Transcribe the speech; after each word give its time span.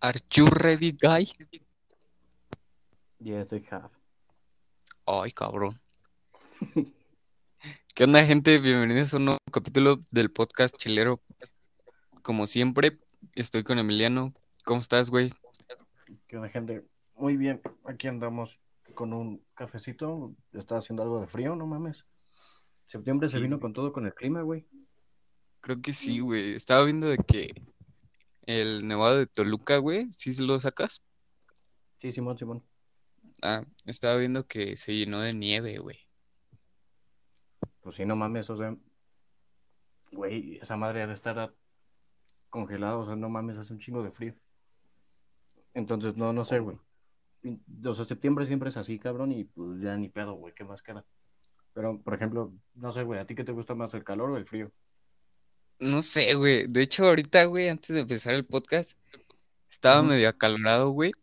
Are 0.00 0.18
you 0.34 0.46
ready, 0.46 0.92
guy? 0.92 1.26
Yes, 3.20 3.52
I 3.52 3.62
have. 3.70 3.90
Ay, 5.06 5.32
cabrón. 5.32 5.80
¿Qué 7.94 8.04
onda, 8.04 8.24
gente? 8.24 8.58
Bienvenidos 8.58 9.12
a 9.14 9.16
un 9.16 9.24
nuevo 9.26 9.38
capítulo 9.52 10.04
del 10.10 10.30
podcast 10.30 10.76
chilero. 10.76 11.20
Como 12.22 12.46
siempre, 12.46 12.98
estoy 13.34 13.64
con 13.64 13.78
Emiliano. 13.78 14.32
¿Cómo 14.64 14.78
estás, 14.80 15.10
güey? 15.10 15.32
¿Qué 16.28 16.36
onda, 16.36 16.48
gente? 16.48 16.86
Muy 17.16 17.36
bien, 17.36 17.60
aquí 17.84 18.06
andamos 18.06 18.60
con 18.94 19.12
un 19.12 19.42
cafecito. 19.54 20.32
Está 20.52 20.76
haciendo 20.78 21.02
algo 21.02 21.20
de 21.20 21.26
frío, 21.26 21.56
no 21.56 21.66
mames. 21.66 22.04
Septiembre 22.86 23.28
se 23.28 23.38
Sí. 23.38 23.42
vino 23.42 23.58
con 23.58 23.72
todo 23.72 23.92
con 23.92 24.06
el 24.06 24.14
clima, 24.14 24.42
güey. 24.42 24.64
Creo 25.60 25.80
que 25.82 25.92
sí, 25.92 26.20
güey. 26.20 26.54
Estaba 26.54 26.84
viendo 26.84 27.08
de 27.08 27.18
que 27.18 27.50
el 28.42 28.86
Nevado 28.86 29.18
de 29.18 29.26
Toluca, 29.26 29.78
güey, 29.78 30.10
¿sí 30.12 30.34
lo 30.42 30.58
sacas? 30.60 31.02
Sí, 32.00 32.12
Simón, 32.12 32.38
Simón. 32.38 32.64
Ah, 33.42 33.62
estaba 33.84 34.16
viendo 34.16 34.46
que 34.46 34.76
se 34.76 34.94
llenó 34.94 35.20
de 35.20 35.34
nieve, 35.34 35.78
güey. 35.78 35.98
Pues 37.82 37.96
sí, 37.96 38.06
no 38.06 38.16
mames, 38.16 38.48
o 38.50 38.56
sea, 38.56 38.76
güey, 40.12 40.58
esa 40.58 40.76
madre 40.76 41.02
ha 41.02 41.06
de 41.06 41.14
estar 41.14 41.54
congelada, 42.50 42.96
o 42.96 43.06
sea, 43.06 43.16
no 43.16 43.28
mames, 43.28 43.58
hace 43.58 43.72
un 43.72 43.78
chingo 43.78 44.02
de 44.02 44.10
frío. 44.10 44.34
Entonces, 45.74 46.16
no, 46.16 46.32
no 46.32 46.44
sé, 46.44 46.58
güey. 46.58 46.78
O 47.84 47.94
sea, 47.94 48.04
septiembre 48.04 48.46
siempre 48.46 48.70
es 48.70 48.76
así, 48.76 48.98
cabrón, 48.98 49.32
y 49.32 49.44
pues 49.44 49.80
ya 49.80 49.96
ni 49.96 50.08
pedo, 50.08 50.34
güey, 50.34 50.54
¿qué 50.54 50.64
más 50.64 50.82
queda? 50.82 51.04
Pero, 51.72 52.00
por 52.02 52.14
ejemplo, 52.14 52.52
no 52.74 52.92
sé, 52.92 53.04
güey, 53.04 53.20
¿a 53.20 53.26
ti 53.26 53.34
qué 53.34 53.44
te 53.44 53.52
gusta 53.52 53.74
más, 53.74 53.94
el 53.94 54.04
calor 54.04 54.30
o 54.30 54.36
el 54.36 54.46
frío? 54.46 54.72
No 55.80 56.02
sé, 56.02 56.34
güey. 56.34 56.66
De 56.66 56.82
hecho, 56.82 57.06
ahorita, 57.06 57.44
güey, 57.44 57.68
antes 57.68 57.88
de 57.94 58.00
empezar 58.00 58.34
el 58.34 58.44
podcast, 58.44 58.92
estaba 59.70 60.00
Ujú. 60.00 60.10
medio 60.10 60.28
acalorado, 60.28 60.90
güey. 60.90 61.10
Ujú. 61.10 61.20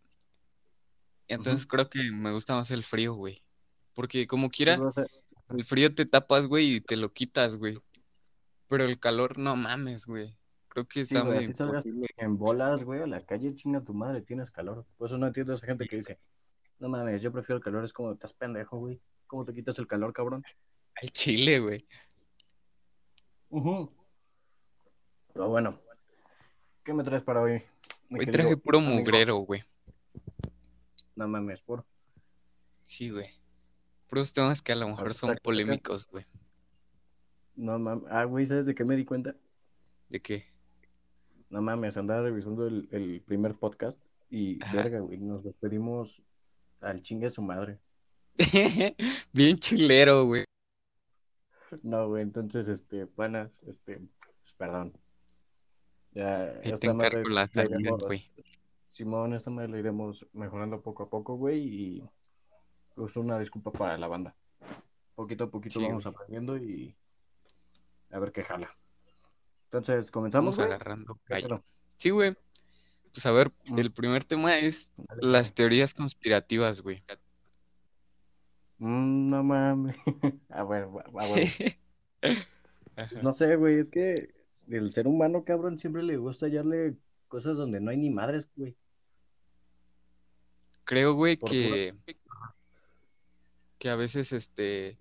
entonces 1.28 1.66
creo 1.66 1.90
que 1.90 2.00
me 2.12 2.32
gusta 2.32 2.56
más 2.56 2.70
el 2.70 2.84
frío, 2.84 3.16
güey. 3.16 3.42
Porque 3.96 4.28
como 4.28 4.48
Sí, 4.48 4.58
quiera, 4.58 4.80
el 5.50 5.66
frío 5.66 5.94
te 5.96 6.06
tapas, 6.06 6.46
güey, 6.48 6.76
y 6.76 6.82
te 6.82 6.96
lo 6.96 7.12
quitas, 7.12 7.58
güey. 7.58 7.80
Pero 8.68 8.84
el 8.84 9.00
calor, 9.00 9.38
no 9.40 9.56
mames, 9.56 10.06
güey. 10.06 10.38
Creo 10.68 10.86
que 10.86 11.04
Sí, 11.06 11.16
está 11.16 11.22
güey, 11.26 11.40
medio 11.40 11.50
así 11.50 11.58
salgas 11.58 11.86
imposible. 11.86 12.08
en 12.18 12.38
bolas, 12.38 12.84
güey, 12.84 13.02
a 13.02 13.08
la 13.08 13.26
calle, 13.26 13.56
chinga 13.56 13.82
tu 13.82 13.94
madre, 13.94 14.22
tienes 14.22 14.52
calor. 14.52 14.86
Por 14.98 15.08
eso 15.08 15.18
no 15.18 15.26
entiendo 15.28 15.54
a 15.54 15.56
esa 15.56 15.66
gente 15.66 15.88
que 15.88 15.98
dice, 15.98 16.20
no 16.80 16.90
mames, 16.90 17.22
yo 17.22 17.32
prefiero 17.32 17.58
el 17.58 17.64
calor, 17.64 17.84
es 17.86 17.94
como, 17.94 18.12
estás 18.14 18.34
pendejo, 18.34 18.78
güey. 18.78 19.00
¿Cómo 19.28 19.46
te 19.46 19.54
quitas 19.54 19.80
el 19.80 19.88
calor, 19.88 20.14
cabrón? 20.14 20.44
Al 21.02 21.10
chile, 21.12 21.60
güey. 21.60 21.88
Ujú. 23.50 23.92
Pero 25.36 25.50
bueno, 25.50 25.78
¿qué 26.86 26.94
me 26.94 27.04
traes 27.04 27.22
para 27.22 27.42
hoy, 27.42 27.62
Hoy 28.10 28.26
traje 28.26 28.56
puro 28.56 28.78
amigo? 28.78 28.94
mugrero, 28.94 29.36
güey. 29.40 29.64
No 31.14 31.28
mames, 31.28 31.62
por. 31.62 31.84
Sí, 32.84 33.10
güey. 33.10 33.28
Puros 34.08 34.32
temas 34.32 34.62
que 34.62 34.72
a 34.72 34.78
lo 34.78 34.88
mejor 34.88 35.14
son 35.14 35.38
polémicos, 35.44 36.08
güey. 36.08 36.24
No 37.58 37.78
mames. 37.78 38.06
Ah, 38.10 38.24
güey, 38.24 38.46
¿sabes 38.46 38.66
de 38.66 38.74
qué 38.74 38.86
me 38.86 38.96
di 38.96 39.04
cuenta? 39.04 39.36
¿De 40.08 40.22
qué? 40.22 40.46
No 41.50 41.62
mames, 41.62 41.98
andaba 41.98 42.22
revisando 42.22 42.66
el, 42.68 42.88
el 42.92 43.20
primer 43.20 43.56
podcast 43.56 44.00
y 44.30 44.64
Ajá. 44.64 44.78
verga, 44.84 45.00
güey, 45.02 45.18
nos 45.18 45.44
despedimos 45.44 46.22
al 46.80 47.02
chingue 47.02 47.30
su 47.30 47.42
madre. 47.42 47.78
Bien 49.34 49.58
chilero, 49.58 50.28
güey. 50.28 50.46
No, 51.84 52.08
güey, 52.08 52.24
entonces, 52.24 52.70
este, 52.70 53.06
panas, 53.06 53.62
este, 53.64 53.98
pues, 53.98 54.54
perdón. 54.58 54.94
Ya, 56.16 56.60
te 56.60 56.70
esta 56.74 56.94
madre 56.94 57.20
encargo 57.20 57.30
la 57.30 57.50
iremos, 57.54 58.04
güey. 58.04 58.32
Simón, 58.90 59.34
esta 59.34 59.50
madre 59.52 59.70
la 59.70 59.80
iremos 59.80 60.26
mejorando 60.34 60.82
poco 60.82 61.04
a 61.04 61.10
poco, 61.10 61.36
güey, 61.36 61.60
y 61.62 62.10
pues 62.96 63.16
una 63.18 63.38
disculpa 63.38 63.72
para 63.72 63.98
la 63.98 64.08
banda. 64.08 64.36
Poquito 65.16 65.44
a 65.46 65.52
poquito 65.52 65.80
Sí, 65.80 65.86
vamos 65.86 66.04
güey. 66.06 66.16
aprendiendo 66.16 66.58
y 66.58 66.96
a 68.12 68.20
ver 68.20 68.32
qué 68.32 68.44
jala. 68.44 68.70
Entonces, 69.66 70.10
¿comenzamos, 70.12 70.56
Vamos 70.56 70.58
güey? 70.58 70.68
agarrando 70.68 71.16
¿Qué 71.16 71.42
callo. 71.42 71.64
Sí, 71.98 72.10
güey. 72.12 72.36
Pues 73.14 73.26
a 73.26 73.32
ver, 73.32 73.52
Mm, 73.66 73.80
el 73.80 73.92
primer 73.92 74.24
tema 74.24 74.58
es 74.60 74.94
dale, 74.98 75.22
las 75.22 75.54
teorías 75.54 75.94
conspirativas, 75.94 76.82
güey. 76.82 77.04
Mm, 78.78 79.30
no 79.30 79.44
mames. 79.44 79.96
A 80.50 80.64
ver, 80.64 80.88
a. 81.14 81.78
Ajá. 82.98 83.22
No 83.22 83.34
sé, 83.34 83.56
güey, 83.58 83.80
es 83.80 83.90
que 83.90 84.34
el 84.70 84.92
ser 84.92 85.08
humano, 85.08 85.44
cabrón, 85.44 85.80
siempre 85.80 86.04
le 86.04 86.18
gusta 86.18 86.48
hallarle 86.48 86.96
cosas 87.28 87.58
donde 87.58 87.80
no 87.80 87.92
hay 87.92 87.98
ni 87.98 88.10
madres, 88.10 88.50
güey. 88.56 88.76
Creo, 90.84 91.14
güey, 91.14 91.38
Por 91.38 91.50
pura... 91.50 91.60
que, 91.60 91.96
que 93.80 93.90
a 93.90 93.96
veces 93.96 94.32
este 94.34 94.98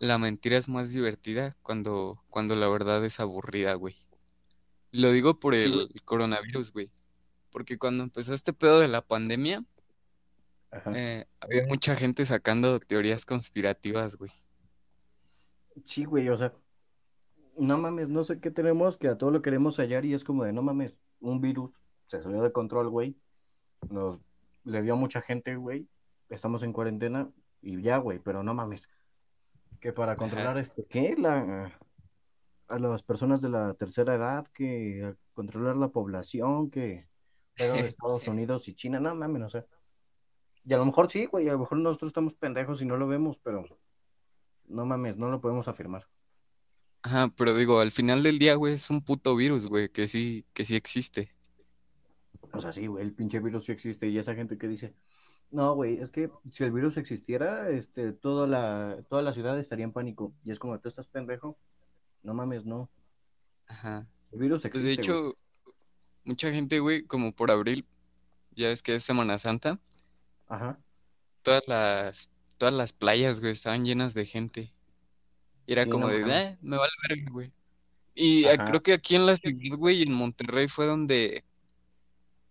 la 0.00 0.16
mentira 0.16 0.56
es 0.56 0.68
más 0.68 0.90
divertida 0.90 1.54
cuando, 1.62 2.24
cuando 2.30 2.56
la 2.56 2.68
verdad 2.68 3.04
es 3.04 3.20
aburrida, 3.20 3.74
güey. 3.74 3.96
Lo 4.92 5.12
digo 5.12 5.38
por 5.38 5.54
Sí, 5.54 5.88
el 5.94 6.02
coronavirus, 6.02 6.72
güey. 6.72 6.90
Porque 7.52 7.78
cuando 7.78 8.02
empezó 8.02 8.32
este 8.32 8.52
pedo 8.52 8.80
de 8.80 8.88
la 8.88 9.02
pandemia, 9.02 9.62
eh, 10.94 11.26
había 11.40 11.66
mucha 11.66 11.96
gente 11.96 12.24
sacando 12.24 12.80
teorías 12.80 13.26
conspirativas, 13.26 14.16
güey. 14.16 14.32
Sí, 15.84 16.04
güey, 16.04 16.28
o 16.30 16.36
sea, 16.36 16.52
no 17.60 17.78
mames, 17.78 18.08
no 18.08 18.24
sé 18.24 18.40
qué 18.40 18.50
tenemos 18.50 18.96
que 18.96 19.08
a 19.08 19.18
todo 19.18 19.30
lo 19.30 19.42
queremos 19.42 19.76
hallar 19.76 20.04
y 20.04 20.14
es 20.14 20.24
como 20.24 20.44
de, 20.44 20.52
no 20.52 20.62
mames, 20.62 20.96
un 21.20 21.40
virus 21.40 21.70
se 22.06 22.22
salió 22.22 22.42
de 22.42 22.52
control, 22.52 22.88
güey. 22.88 23.16
Nos 23.88 24.18
le 24.64 24.82
dio 24.82 24.94
a 24.94 24.96
mucha 24.96 25.20
gente, 25.20 25.56
güey. 25.56 25.86
Estamos 26.28 26.62
en 26.62 26.72
cuarentena 26.72 27.30
y 27.60 27.80
ya, 27.82 27.98
güey, 27.98 28.18
pero 28.18 28.42
no 28.42 28.54
mames. 28.54 28.88
Que 29.78 29.92
para 29.92 30.16
controlar 30.16 30.58
este, 30.58 30.86
¿qué? 30.86 31.14
La, 31.16 31.70
a 32.68 32.78
las 32.78 33.02
personas 33.02 33.40
de 33.40 33.50
la 33.50 33.74
tercera 33.74 34.14
edad, 34.14 34.46
que 34.54 35.04
a 35.04 35.14
controlar 35.34 35.76
la 35.76 35.88
población, 35.88 36.70
que 36.70 37.06
pedo 37.56 37.74
de 37.74 37.88
Estados 37.88 38.26
Unidos 38.28 38.68
y 38.68 38.74
China, 38.74 39.00
no 39.00 39.14
mames, 39.14 39.42
o 39.42 39.48
sea. 39.48 39.66
Y 40.64 40.72
a 40.72 40.78
lo 40.78 40.86
mejor 40.86 41.10
sí, 41.10 41.26
güey, 41.26 41.48
a 41.48 41.52
lo 41.52 41.60
mejor 41.60 41.78
nosotros 41.78 42.08
estamos 42.08 42.34
pendejos 42.34 42.80
y 42.80 42.86
no 42.86 42.96
lo 42.96 43.06
vemos, 43.06 43.38
pero 43.42 43.64
no 44.66 44.86
mames, 44.86 45.16
no 45.16 45.30
lo 45.30 45.40
podemos 45.40 45.68
afirmar. 45.68 46.06
Ajá, 47.02 47.28
pero 47.36 47.54
digo, 47.56 47.80
al 47.80 47.92
final 47.92 48.22
del 48.22 48.38
día, 48.38 48.54
güey, 48.54 48.74
es 48.74 48.88
un 48.90 49.02
puto 49.02 49.36
virus, 49.36 49.66
güey, 49.68 49.88
que 49.90 50.08
sí, 50.08 50.46
que 50.54 50.64
sí 50.64 50.76
existe. 50.76 51.34
O 52.52 52.60
sea, 52.60 52.72
sí, 52.72 52.86
güey, 52.86 53.04
el 53.04 53.14
pinche 53.14 53.40
virus 53.40 53.64
sí 53.66 53.72
existe 53.72 54.08
y 54.08 54.18
esa 54.18 54.34
gente 54.34 54.58
que 54.58 54.68
dice, 54.68 54.94
no, 55.50 55.74
güey, 55.74 55.98
es 56.00 56.10
que 56.10 56.30
si 56.50 56.64
el 56.64 56.72
virus 56.72 56.96
existiera, 56.96 57.70
este, 57.70 58.12
toda 58.12 58.46
la, 58.46 59.04
toda 59.08 59.22
la 59.22 59.32
ciudad 59.34 59.58
estaría 59.58 59.84
en 59.84 59.92
pánico. 59.92 60.34
Y 60.44 60.50
es 60.52 60.58
como, 60.58 60.78
tú 60.80 60.88
estás 60.88 61.08
pendejo, 61.08 61.58
no 62.22 62.34
mames, 62.34 62.64
no. 62.66 62.90
Ajá. 63.66 64.06
El 64.32 64.40
virus 64.40 64.64
Pues 64.70 64.84
de 64.84 64.92
existe, 64.92 65.02
güey. 65.04 65.20
hecho, 65.20 65.38
mucha 66.24 66.52
gente, 66.52 66.80
güey, 66.80 67.06
como 67.06 67.34
por 67.34 67.50
abril, 67.52 67.88
ya 68.52 68.68
ves 68.68 68.82
que 68.82 68.96
es 68.96 69.04
Semana 69.04 69.38
Santa, 69.38 69.80
Ajá. 70.46 70.78
todas 71.42 71.62
las, 71.68 72.30
todas 72.58 72.74
las 72.74 72.92
playas, 72.92 73.40
güey, 73.40 73.52
estaban 73.52 73.84
llenas 73.84 74.14
de 74.14 74.26
gente. 74.26 74.74
Y 75.66 75.72
era 75.72 75.84
Sí, 75.84 75.90
como 75.90 76.08
no 76.08 76.12
de. 76.14 76.24
"Ah, 76.32 76.56
me 76.62 76.76
vale 76.76 76.92
verga, 77.08 77.30
güey. 77.30 77.52
Y 78.14 78.44
Ajá. 78.46 78.64
creo 78.66 78.82
que 78.82 78.92
aquí 78.92 79.14
en 79.16 79.26
la 79.26 79.36
ciudad, 79.36 79.76
güey, 79.78 80.02
en 80.02 80.12
Monterrey 80.12 80.68
fue 80.68 80.86
donde, 80.86 81.44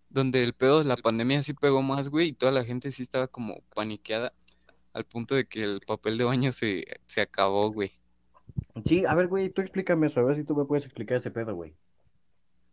donde 0.08 0.42
el 0.42 0.52
pedo 0.54 0.78
de 0.80 0.86
la 0.86 0.96
pandemia 0.96 1.42
sí 1.42 1.52
pegó 1.54 1.82
más, 1.82 2.08
güey, 2.08 2.28
y 2.28 2.32
toda 2.32 2.50
la 2.52 2.64
gente 2.64 2.90
sí 2.90 3.02
estaba 3.02 3.28
como 3.28 3.60
paniqueada, 3.74 4.32
al 4.92 5.04
punto 5.04 5.34
de 5.34 5.46
que 5.46 5.62
el 5.62 5.80
papel 5.86 6.18
de 6.18 6.24
baño 6.24 6.50
se, 6.52 6.84
se 7.06 7.20
acabó, 7.20 7.70
güey. 7.72 7.92
Sí, 8.84 9.04
a 9.04 9.14
ver, 9.14 9.28
güey, 9.28 9.50
tú 9.50 9.62
explícame 9.62 10.08
eso, 10.08 10.20
a 10.20 10.24
ver 10.24 10.36
si 10.36 10.44
tú 10.44 10.56
me 10.56 10.64
puedes 10.64 10.84
explicar 10.84 11.18
ese 11.18 11.30
pedo, 11.30 11.54
güey. 11.54 11.74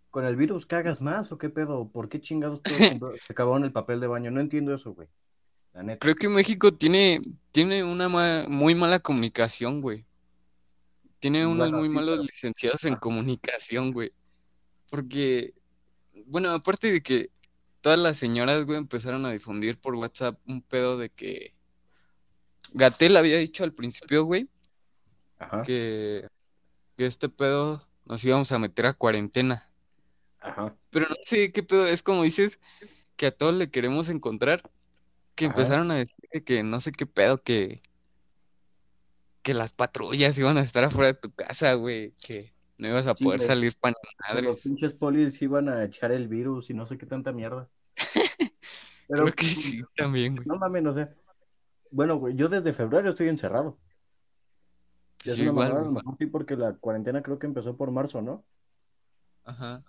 ¿Con 0.09 0.25
el 0.25 0.35
virus 0.35 0.65
cagas 0.65 0.99
más 1.01 1.31
o 1.31 1.37
qué 1.37 1.49
pedo? 1.49 1.89
¿Por 1.89 2.09
qué 2.09 2.19
chingados 2.19 2.61
todos 2.63 2.77
se 3.27 3.33
acabaron 3.33 3.65
el 3.65 3.71
papel 3.71 3.99
de 3.99 4.07
baño? 4.07 4.31
No 4.31 4.41
entiendo 4.41 4.73
eso, 4.73 4.93
güey. 4.93 5.07
La 5.73 5.83
neta. 5.83 5.99
Creo 5.99 6.15
que 6.15 6.27
México 6.29 6.73
tiene, 6.73 7.21
tiene 7.51 7.83
una 7.83 8.09
ma- 8.09 8.45
muy 8.47 8.73
mala 8.73 8.99
comunicación, 8.99 9.81
güey. 9.81 10.05
Tiene 11.19 11.45
unos 11.45 11.71
Bueno, 11.71 11.77
muy 11.79 11.87
sí, 11.89 11.93
malos 11.93 12.15
pero... 12.17 12.23
licenciados 12.23 12.83
en 12.85 12.95
comunicación, 12.95 13.91
güey. 13.91 14.11
Porque, 14.89 15.53
bueno, 16.27 16.51
aparte 16.51 16.91
de 16.91 17.01
que 17.01 17.31
todas 17.81 17.99
las 17.99 18.17
señoras, 18.17 18.65
güey, 18.65 18.77
empezaron 18.77 19.25
a 19.25 19.31
difundir 19.31 19.79
por 19.79 19.95
WhatsApp 19.95 20.39
un 20.47 20.61
pedo 20.61 20.97
de 20.97 21.09
que 21.09 21.53
Gatel 22.73 23.17
había 23.17 23.37
dicho 23.37 23.63
al 23.63 23.73
principio, 23.73 24.25
güey, 24.25 24.49
Ajá. 25.39 25.61
que, 25.63 26.27
que 26.97 27.05
este 27.05 27.29
pedo 27.29 27.87
nos 28.05 28.23
íbamos 28.23 28.51
a 28.51 28.59
meter 28.59 28.85
a 28.85 28.93
cuarentena. 28.93 29.69
Ajá. 30.39 30.75
Pero 30.89 31.07
no 31.09 31.15
sé 31.25 31.51
qué 31.51 31.63
pedo, 31.63 31.87
es 31.87 32.03
como 32.03 32.23
dices 32.23 32.59
que 33.15 33.27
a 33.27 33.31
todos 33.31 33.53
le 33.55 33.71
queremos 33.71 34.09
encontrar, 34.09 34.61
que 35.35 35.45
Ajá. 35.45 35.55
empezaron 35.55 35.91
a 35.91 35.95
decir 35.95 36.43
que 36.45 36.63
no 36.63 36.79
sé 36.81 36.91
qué 36.91 37.05
pedo, 37.05 37.41
que, 37.41 37.81
que 39.47 39.53
las 39.53 39.71
patrullas 39.71 40.37
iban 40.37 40.57
a 40.57 40.61
estar 40.61 40.83
afuera 40.83 41.07
de 41.07 41.13
tu 41.13 41.31
casa, 41.31 41.73
güey, 41.75 42.11
que, 42.19 42.51
No 42.77 42.89
ibas 42.89 43.07
a 43.07 43.15
Sí, 43.15 43.23
poder 43.23 43.39
güey. 43.39 43.47
salir 43.47 43.77
para 43.79 43.95
madre. 44.27 44.41
los 44.41 44.59
pinches 44.59 44.93
polis 44.93 45.41
iban 45.41 45.69
a 45.69 45.85
echar 45.85 46.11
el 46.11 46.27
virus 46.27 46.69
y 46.69 46.73
no 46.73 46.85
sé 46.85 46.97
qué 46.97 47.05
tanta 47.05 47.31
mierda. 47.31 47.69
Pero, 49.07 49.23
Creo 49.23 49.35
que 49.35 49.45
sí, 49.45 49.81
también, 49.95 50.35
güey. 50.35 50.45
no 50.45 50.57
mames, 50.57 50.83
no 50.83 50.93
sé. 50.93 51.07
Bueno, 51.91 52.17
güey, 52.17 52.35
yo 52.35 52.49
desde 52.49 52.73
febrero 52.73 53.09
estoy 53.09 53.29
encerrado. 53.29 53.79
Ya 55.23 55.33
una 55.35 55.43
igual, 55.43 55.71
a 55.71 55.79
lo 55.81 55.91
mejor 55.93 56.15
sí, 56.19 56.25
porque 56.25 56.57
la 56.57 56.73
cuarentena 56.73 57.21
creo 57.23 57.39
que 57.39 57.47
empezó 57.47 57.77
por 57.77 57.89
marzo, 57.89 58.21
¿no? 58.21 58.43
Ajá. 59.45 59.81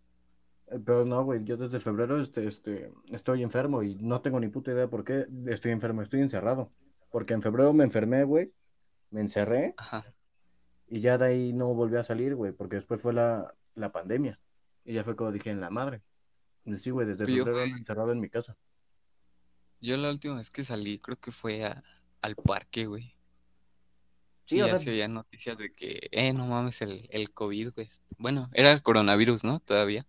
Eh, 0.69 0.79
Pero 0.85 1.05
no, 1.05 1.25
güey, 1.25 1.43
yo 1.45 1.57
desde 1.57 1.81
febrero 1.81 2.21
este, 2.21 2.47
este, 2.47 2.93
estoy 3.11 3.43
enfermo 3.43 3.83
y 3.83 3.97
no 3.97 4.21
tengo 4.21 4.39
ni 4.39 4.49
puta 4.49 4.71
idea 4.71 4.87
por 4.89 5.05
qué 5.05 5.27
estoy 5.49 5.73
enfermo, 5.73 6.03
estoy 6.03 6.21
encerrado. 6.21 6.71
Porque 7.11 7.35
en 7.35 7.43
febrero 7.43 7.73
me 7.73 7.85
enfermé, 7.85 8.23
güey, 8.25 8.53
me 9.11 9.21
encerré 9.21 9.75
Ajá. 9.77 10.05
y 10.89 11.01
ya 11.01 11.19
de 11.19 11.27
ahí 11.27 11.53
no 11.53 11.75
volví 11.75 11.97
a 11.97 12.05
salir, 12.05 12.35
güey, 12.35 12.53
porque 12.53 12.77
después 12.77 13.01
fue 13.01 13.13
la, 13.13 13.55
la 13.75 13.91
pandemia. 13.93 14.39
Y 14.85 14.95
ya 14.95 15.05
fue 15.05 15.17
como 15.17 15.33
dije 15.33 15.51
en 15.51 15.61
la 15.61 15.71
madre. 15.71 16.03
Y 16.65 16.77
sí, 16.79 16.91
güey, 16.91 17.07
desde 17.07 17.25
febrero 17.27 17.63
encerrado 17.65 18.13
en 18.13 18.21
mi 18.21 18.29
casa. 18.29 18.57
yo 19.81 19.97
la 19.97 20.11
última 20.11 20.37
vez 20.37 20.51
que 20.51 20.65
salí 20.65 20.99
creo 20.99 21.17
que 21.19 21.31
fue 21.33 21.65
a- 21.65 21.83
al 22.23 22.35
parque, 22.37 22.87
güey. 22.87 23.15
Sí, 24.47 24.57
Y 24.57 24.63
o 24.63 24.67
ya 24.67 24.71
sea, 24.73 24.79
se 24.79 24.91
veían 24.91 25.13
noticias 25.15 25.59
de 25.59 25.73
que, 25.75 26.09
eh, 26.11 26.33
no 26.33 26.47
mames, 26.47 26.81
el, 26.83 27.07
el 27.13 27.31
COVID, 27.33 27.75
güey. 27.75 27.89
Bueno, 28.17 28.49
era 28.55 28.73
el 28.73 28.83
coronavirus, 28.83 29.45
¿no? 29.45 29.61
Todavía. 29.61 30.07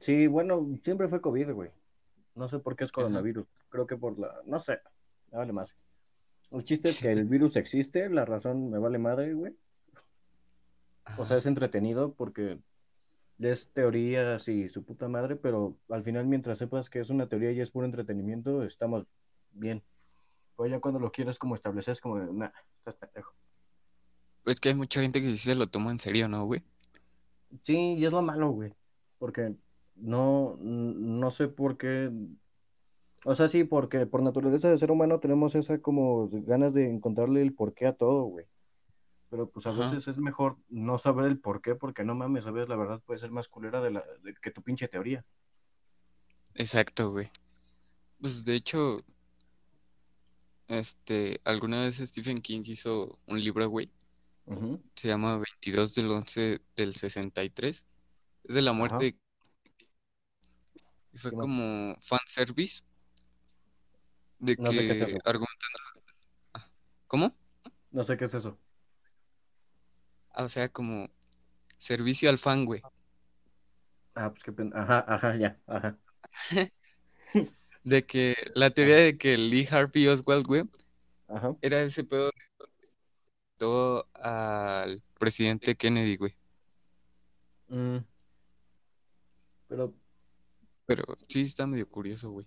sí, 0.00 0.26
bueno, 0.26 0.66
siempre 0.82 1.06
fue 1.08 1.20
COVID, 1.20 1.50
güey. 1.52 1.70
No 2.34 2.48
sé 2.48 2.58
por 2.58 2.76
qué 2.76 2.84
es 2.84 2.90
Ajá. 2.90 2.94
coronavirus. 3.02 3.46
Creo 3.68 3.86
que 3.86 3.96
por 3.96 4.18
la, 4.18 4.40
no 4.46 4.58
sé, 4.58 4.80
vale 5.30 5.52
más. 5.52 5.70
El 6.50 6.64
chiste 6.64 6.90
es 6.90 6.98
que 6.98 7.10
el 7.10 7.24
virus 7.24 7.56
existe, 7.56 8.08
la 8.08 8.24
razón 8.24 8.70
me 8.70 8.78
vale 8.78 8.98
madre, 8.98 9.34
güey. 9.34 9.56
O 11.18 11.26
sea, 11.26 11.36
es 11.36 11.46
entretenido 11.46 12.14
porque 12.14 12.58
es 13.38 13.68
teorías 13.72 14.48
y 14.48 14.68
su 14.68 14.84
puta 14.84 15.08
madre, 15.08 15.36
pero 15.36 15.76
al 15.88 16.02
final 16.02 16.26
mientras 16.26 16.58
sepas 16.58 16.88
que 16.88 17.00
es 17.00 17.10
una 17.10 17.28
teoría 17.28 17.52
y 17.52 17.60
es 17.60 17.70
puro 17.70 17.86
entretenimiento, 17.86 18.62
estamos 18.62 19.06
bien. 19.52 19.82
O 20.56 20.66
ya 20.66 20.80
cuando 20.80 20.98
lo 20.98 21.12
quieres 21.12 21.38
como 21.38 21.54
establecer 21.54 21.92
es 21.92 22.00
como, 22.00 22.18
nah, 22.18 22.50
estás 22.78 22.96
pendejo. 22.96 23.34
Pues 24.44 24.60
que 24.60 24.70
hay 24.70 24.74
mucha 24.74 25.02
gente 25.02 25.20
que 25.20 25.32
sí 25.32 25.38
se 25.38 25.54
lo 25.54 25.66
toma 25.66 25.90
en 25.90 26.00
serio, 26.00 26.28
¿no, 26.28 26.46
güey? 26.46 26.62
Sí, 27.62 27.94
y 27.94 28.04
es 28.04 28.12
lo 28.12 28.22
malo, 28.22 28.50
güey, 28.50 28.72
porque 29.18 29.54
no, 29.96 30.56
no 30.60 31.30
sé 31.30 31.48
por 31.48 31.76
qué, 31.76 32.10
o 33.28 33.34
sea, 33.34 33.48
sí, 33.48 33.64
porque 33.64 34.06
por 34.06 34.22
naturaleza 34.22 34.70
de 34.70 34.78
ser 34.78 34.92
humano 34.92 35.18
tenemos 35.18 35.56
esa 35.56 35.78
como 35.80 36.28
ganas 36.30 36.72
de 36.74 36.88
encontrarle 36.88 37.42
el 37.42 37.54
porqué 37.54 37.86
a 37.86 37.92
todo, 37.92 38.22
güey. 38.22 38.46
Pero 39.30 39.50
pues 39.50 39.66
a 39.66 39.70
Ajá. 39.70 39.90
veces 39.90 40.06
es 40.06 40.18
mejor 40.18 40.56
no 40.68 40.96
saber 40.98 41.26
el 41.26 41.40
porqué, 41.40 41.74
porque 41.74 42.04
no 42.04 42.14
mames, 42.14 42.44
sabes, 42.44 42.68
la 42.68 42.76
verdad 42.76 43.02
puede 43.04 43.18
ser 43.18 43.32
más 43.32 43.48
culera 43.48 43.80
de 43.80 43.90
la, 43.90 44.04
de 44.22 44.32
que 44.40 44.52
tu 44.52 44.62
pinche 44.62 44.86
teoría. 44.86 45.24
Exacto, 46.54 47.10
güey. 47.10 47.28
Pues 48.20 48.44
de 48.44 48.54
hecho, 48.54 49.00
este, 50.68 51.40
alguna 51.42 51.82
vez 51.82 51.96
Stephen 51.96 52.40
King 52.40 52.62
hizo 52.66 53.18
un 53.26 53.42
libro, 53.42 53.68
güey. 53.68 53.90
Se 54.94 55.08
llama 55.08 55.36
22 55.36 55.96
del 55.96 56.12
11 56.12 56.60
del 56.76 56.94
63. 56.94 57.84
Es 58.44 58.54
de 58.54 58.62
la 58.62 58.72
muerte 58.72 59.16
y 61.12 61.18
fue 61.18 61.32
como 61.32 61.96
fanservice 62.02 62.84
de 64.38 64.56
No 64.58 64.72
sé 64.72 64.86
qué 64.86 64.92
es 64.92 64.98
que 64.98 65.04
eso. 65.14 65.22
argumentan. 65.24 65.70
¿Cómo? 67.08 67.34
No 67.90 68.04
sé 68.04 68.16
qué 68.16 68.26
es 68.26 68.34
eso. 68.34 68.56
Ah, 70.30 70.44
o 70.44 70.48
sea, 70.48 70.68
como 70.68 71.08
servicio 71.78 72.30
al 72.30 72.38
fan, 72.38 72.64
güey. 72.64 72.82
Ah, 74.14 74.30
pues 74.30 74.42
qué 74.44 74.52
pen... 74.52 74.72
Ajá, 74.74 75.04
ajá, 75.06 75.36
ya, 75.36 75.60
ajá, 75.66 75.98
De 77.84 78.04
que 78.04 78.34
la 78.54 78.70
teoría 78.70 78.96
de 78.96 79.16
que 79.16 79.36
Lee 79.36 79.66
Harvey 79.70 80.08
Oswald, 80.08 80.46
güey, 80.46 80.64
ajá. 81.28 81.56
era 81.62 81.82
ese 81.82 82.04
pedo 82.04 82.30
todo 83.58 84.08
al 84.14 85.02
presidente 85.18 85.76
Kennedy, 85.76 86.16
güey. 86.16 86.36
Mm, 87.70 88.04
pero 89.68 89.94
Pero 90.86 91.04
sí 91.28 91.42
está 91.42 91.66
medio 91.66 91.88
curioso, 91.88 92.30
güey. 92.30 92.46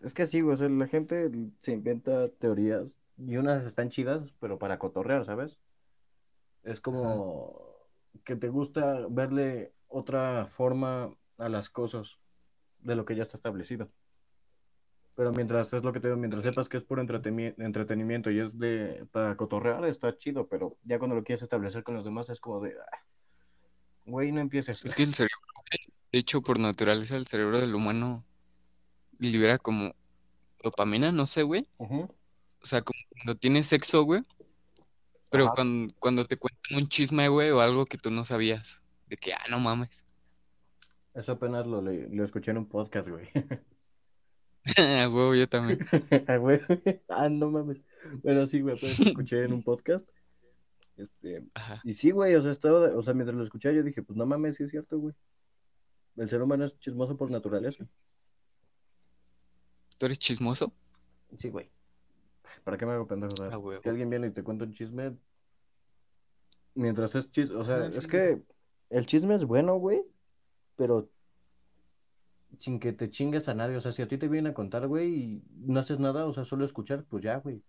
Es 0.00 0.14
que 0.14 0.26
sí, 0.26 0.40
güey, 0.40 0.54
o 0.54 0.56
sea, 0.56 0.68
la 0.68 0.86
gente 0.86 1.30
se 1.60 1.72
inventa 1.72 2.28
teorías 2.28 2.84
y 3.18 3.36
unas 3.36 3.64
están 3.64 3.90
chidas, 3.90 4.32
pero 4.40 4.58
para 4.58 4.78
cotorrear, 4.78 5.24
¿sabes? 5.24 5.58
Es 6.62 6.80
Ajá. 6.80 6.82
como 6.82 7.76
que 8.24 8.36
te 8.36 8.48
gusta 8.48 9.06
verle 9.08 9.72
otra 9.88 10.46
forma 10.46 11.14
a 11.38 11.48
las 11.48 11.68
cosas 11.70 12.18
de 12.80 12.94
lo 12.94 13.04
que 13.04 13.16
ya 13.16 13.22
está 13.22 13.36
establecido. 13.36 13.86
Pero 15.16 15.32
mientras 15.32 15.72
es 15.72 15.82
lo 15.82 15.92
que 15.92 16.00
te 16.00 16.08
digo, 16.08 16.16
mientras 16.18 16.42
sepas 16.42 16.68
que 16.68 16.78
es 16.78 16.86
entretemi- 16.88 17.54
entretenimiento 17.58 18.30
y 18.30 18.40
es 18.40 18.58
de 18.58 19.06
para 19.10 19.36
cotorrear, 19.36 19.84
está 19.84 20.16
chido, 20.16 20.46
pero 20.46 20.76
ya 20.82 20.98
cuando 20.98 21.16
lo 21.16 21.24
quieres 21.24 21.42
establecer 21.42 21.82
con 21.82 21.94
los 21.94 22.04
demás 22.04 22.30
es 22.30 22.40
como 22.40 22.60
de, 22.60 22.72
"Ah, 22.92 22.98
güey, 24.06 24.32
no 24.32 24.40
empieces. 24.40 24.82
Es 24.82 24.94
que 24.94 25.02
el 25.02 25.14
cerebro, 25.14 25.36
de 26.12 26.18
hecho, 26.18 26.40
por 26.40 26.58
naturaleza, 26.58 27.16
el 27.16 27.26
cerebro 27.26 27.60
del 27.60 27.74
humano 27.74 28.24
libera 29.20 29.58
como 29.58 29.94
dopamina, 30.62 31.12
no 31.12 31.26
sé, 31.26 31.42
güey. 31.42 31.66
Ujú, 31.78 32.02
O 32.62 32.66
sea, 32.66 32.82
como 32.82 32.98
cuando 33.10 33.36
tienes 33.36 33.66
sexo, 33.66 34.02
güey. 34.04 34.22
Pero 35.30 35.44
Ajá. 35.46 35.52
cuando, 35.54 35.94
cuando 35.98 36.24
te 36.26 36.36
cuentan 36.36 36.78
un 36.78 36.88
chisme, 36.88 37.28
güey, 37.28 37.50
o 37.50 37.60
algo 37.60 37.86
que 37.86 37.98
tú 37.98 38.10
no 38.10 38.24
sabías. 38.24 38.82
De 39.06 39.16
que, 39.16 39.32
ah, 39.32 39.44
no 39.48 39.58
mames. 39.60 39.90
Eso 41.14 41.32
apenas 41.32 41.66
lo, 41.66 41.80
le- 41.82 42.08
lo 42.08 42.24
escuché 42.24 42.50
en 42.50 42.58
un 42.58 42.66
podcast, 42.68 43.08
güey. 43.08 43.28
Ah, 44.76 45.06
güey, 45.06 45.40
yo 45.40 45.48
también. 45.48 45.78
Ah, 46.28 46.36
güey. 46.36 46.60
Ah, 47.08 47.28
no 47.28 47.50
mames. 47.50 47.78
Bueno, 48.22 48.46
sí, 48.46 48.60
güey, 48.60 48.76
apenas 48.76 48.98
lo 48.98 49.04
escuché 49.10 49.42
en 49.44 49.52
un 49.54 49.62
podcast. 49.62 50.06
Este, 50.96 51.42
Ajá. 51.54 51.80
y 51.82 51.94
sí, 51.94 52.10
güey, 52.10 52.34
o 52.34 52.42
sea, 52.42 52.50
estaba, 52.52 52.94
o 52.94 53.02
sea, 53.02 53.14
mientras 53.14 53.36
lo 53.36 53.42
escuché 53.42 53.74
yo 53.74 53.82
dije, 53.82 54.02
pues 54.02 54.18
no 54.18 54.26
mames, 54.26 54.56
sí 54.56 54.64
es 54.64 54.70
cierto, 54.70 54.98
güey. 54.98 55.14
El 56.16 56.28
ser 56.28 56.42
humano 56.42 56.66
es 56.66 56.78
chismoso 56.78 57.16
por 57.16 57.30
naturaleza. 57.30 57.86
¿Tú 60.00 60.06
eres 60.06 60.18
chismoso? 60.18 60.72
Sí, 61.36 61.50
güey. 61.50 61.70
¿Para 62.64 62.78
qué 62.78 62.86
me 62.86 62.92
hago 62.92 63.06
pendejo? 63.06 63.34
Ah, 63.42 63.56
güey. 63.56 63.80
si 63.82 63.88
alguien 63.90 64.08
viene 64.08 64.28
y 64.28 64.30
te 64.30 64.42
cuenta 64.42 64.64
un 64.64 64.72
chisme, 64.72 65.14
mientras 66.74 67.14
es 67.16 67.30
chisme, 67.30 67.56
o 67.56 67.64
sea, 67.64 67.84
es 67.84 68.06
que 68.06 68.40
el 68.88 69.04
chisme 69.04 69.34
es 69.34 69.44
bueno, 69.44 69.76
güey, 69.76 70.02
pero 70.76 71.10
sin 72.58 72.80
que 72.80 72.94
te 72.94 73.10
chingues 73.10 73.50
a 73.50 73.54
nadie. 73.54 73.76
O 73.76 73.82
sea, 73.82 73.92
si 73.92 74.00
a 74.00 74.08
ti 74.08 74.16
te 74.16 74.26
vienen 74.26 74.52
a 74.52 74.54
contar, 74.54 74.88
güey, 74.88 75.14
y 75.14 75.42
no 75.66 75.78
haces 75.78 75.98
nada, 75.98 76.24
o 76.24 76.32
sea, 76.32 76.46
solo 76.46 76.64
escuchar, 76.64 77.04
pues 77.04 77.22
ya, 77.22 77.36
güey. 77.36 77.62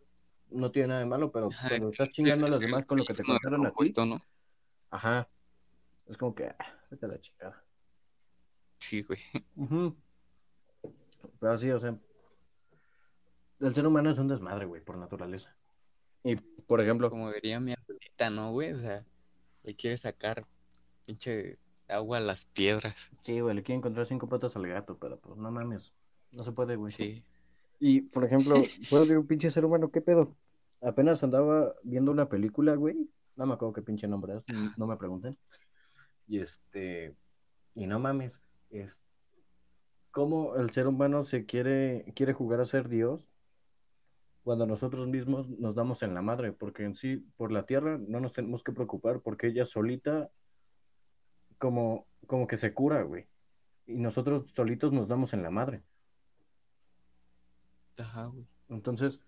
No 0.52 0.72
tiene 0.72 0.88
nada 0.88 1.02
de 1.02 1.08
malo, 1.08 1.34
pero 1.34 1.50
Ajá, 1.50 1.68
cuando 1.68 1.90
estás 1.90 2.12
chingando 2.12 2.46
a 2.46 2.50
los 2.50 2.60
demás 2.62 2.86
con 2.86 2.98
lo 2.98 3.04
que 3.04 3.14
te 3.14 3.24
contaron 3.24 3.66
a 3.66 3.74
ti, 3.74 3.94
¿no? 3.98 4.22
ajá, 4.90 5.28
es 6.08 6.16
como 6.16 6.34
que, 6.34 6.46
ah, 6.46 6.80
vete 6.90 7.06
a 7.06 7.10
la 7.10 7.20
chingada. 7.20 7.62
Sí, 8.80 9.02
güey. 9.04 9.20
Pero 11.42 11.58
sí, 11.58 11.70
o 11.72 11.80
sea, 11.80 11.98
el 13.62 13.76
ser 13.76 13.88
humano 13.88 14.10
es 14.10 14.18
un 14.18 14.28
desmadre, 14.28 14.66
güey, 14.66 14.84
por 14.84 14.98
naturaleza. 14.98 15.56
Y, 16.24 16.36
por 16.36 16.82
ejemplo, 16.82 17.10
Como 17.10 17.32
diría 17.32 17.60
mi 17.60 17.74
abuelita, 17.74 18.30
¿no, 18.30 18.52
güey? 18.52 18.74
O 18.74 18.80
sea, 18.80 19.06
le 19.64 19.76
quiere 19.76 19.98
sacar 19.98 20.46
pinche 21.06 21.58
agua 21.88 22.18
a 22.18 22.22
las 22.22 22.46
piedras. 22.46 23.10
sí, 23.22 23.40
güey, 23.40 23.56
le 23.56 23.64
quiero 23.64 23.80
encontrar 23.80 24.06
cinco 24.06 24.28
patas 24.28 24.56
al 24.56 24.68
gato, 24.68 24.98
pero 24.98 25.20
pues 25.20 25.38
no 25.38 25.52
mames, 25.52 25.92
no 26.32 26.44
se 26.44 26.52
puede, 26.52 26.76
güey. 26.76 26.92
Sí. 26.92 27.24
Y, 27.80 28.02
por 28.02 28.24
ejemplo, 28.24 28.62
puedo 28.90 29.04
decir 29.04 29.18
un 29.18 29.28
pinche 29.28 29.50
ser 29.50 29.66
humano, 29.66 29.90
¿qué 29.92 30.02
pedo? 30.02 30.36
Apenas 30.82 31.24
andaba 31.24 31.74
viendo 31.84 32.12
una 32.12 32.30
película, 32.30 32.76
güey. 32.76 33.10
No 33.36 33.46
me 33.46 33.54
acuerdo 33.54 33.74
qué 33.74 33.82
pinche 33.82 34.08
nombre 34.08 34.38
es, 34.38 34.44
Ajá. 34.56 34.74
no 34.78 34.88
me 34.88 34.98
pregunten. 34.98 35.38
Y 36.28 36.40
este, 36.40 37.16
y 37.74 37.88
no 37.88 38.00
mames, 38.00 38.42
es 38.70 39.02
cómo 40.12 40.56
el 40.58 40.72
ser 40.72 40.88
humano 40.88 41.24
se 41.26 41.46
quiere, 41.46 42.06
quiere 42.16 42.34
jugar 42.34 42.62
a 42.62 42.66
ser 42.66 42.88
Dios 42.90 43.31
cuando 44.44 44.66
nosotros 44.66 45.08
mismos 45.08 45.48
nos 45.50 45.76
damos 45.76 46.02
en 46.04 46.14
la 46.14 46.22
madre, 46.22 46.52
porque 46.52 46.84
en 46.84 46.96
sí, 46.96 47.18
por 47.38 47.52
la 47.52 47.66
tierra 47.66 47.98
no 48.00 48.20
nos 48.20 48.34
tenemos 48.34 48.64
que 48.64 48.72
preocupar, 48.72 49.22
porque 49.22 49.48
ella 49.48 49.66
solita 49.66 50.32
como, 51.60 52.08
como 52.26 52.48
que 52.48 52.58
se 52.58 52.74
cura, 52.74 53.04
güey. 53.04 53.28
Y 53.86 53.94
nosotros 53.96 54.52
solitos 54.56 54.92
nos 54.94 55.08
damos 55.08 55.34
en 55.34 55.44
la 55.44 55.52
madre. 55.52 55.84
Ajá, 57.98 58.26
güey. 58.28 58.46
Entonces, 58.70 59.20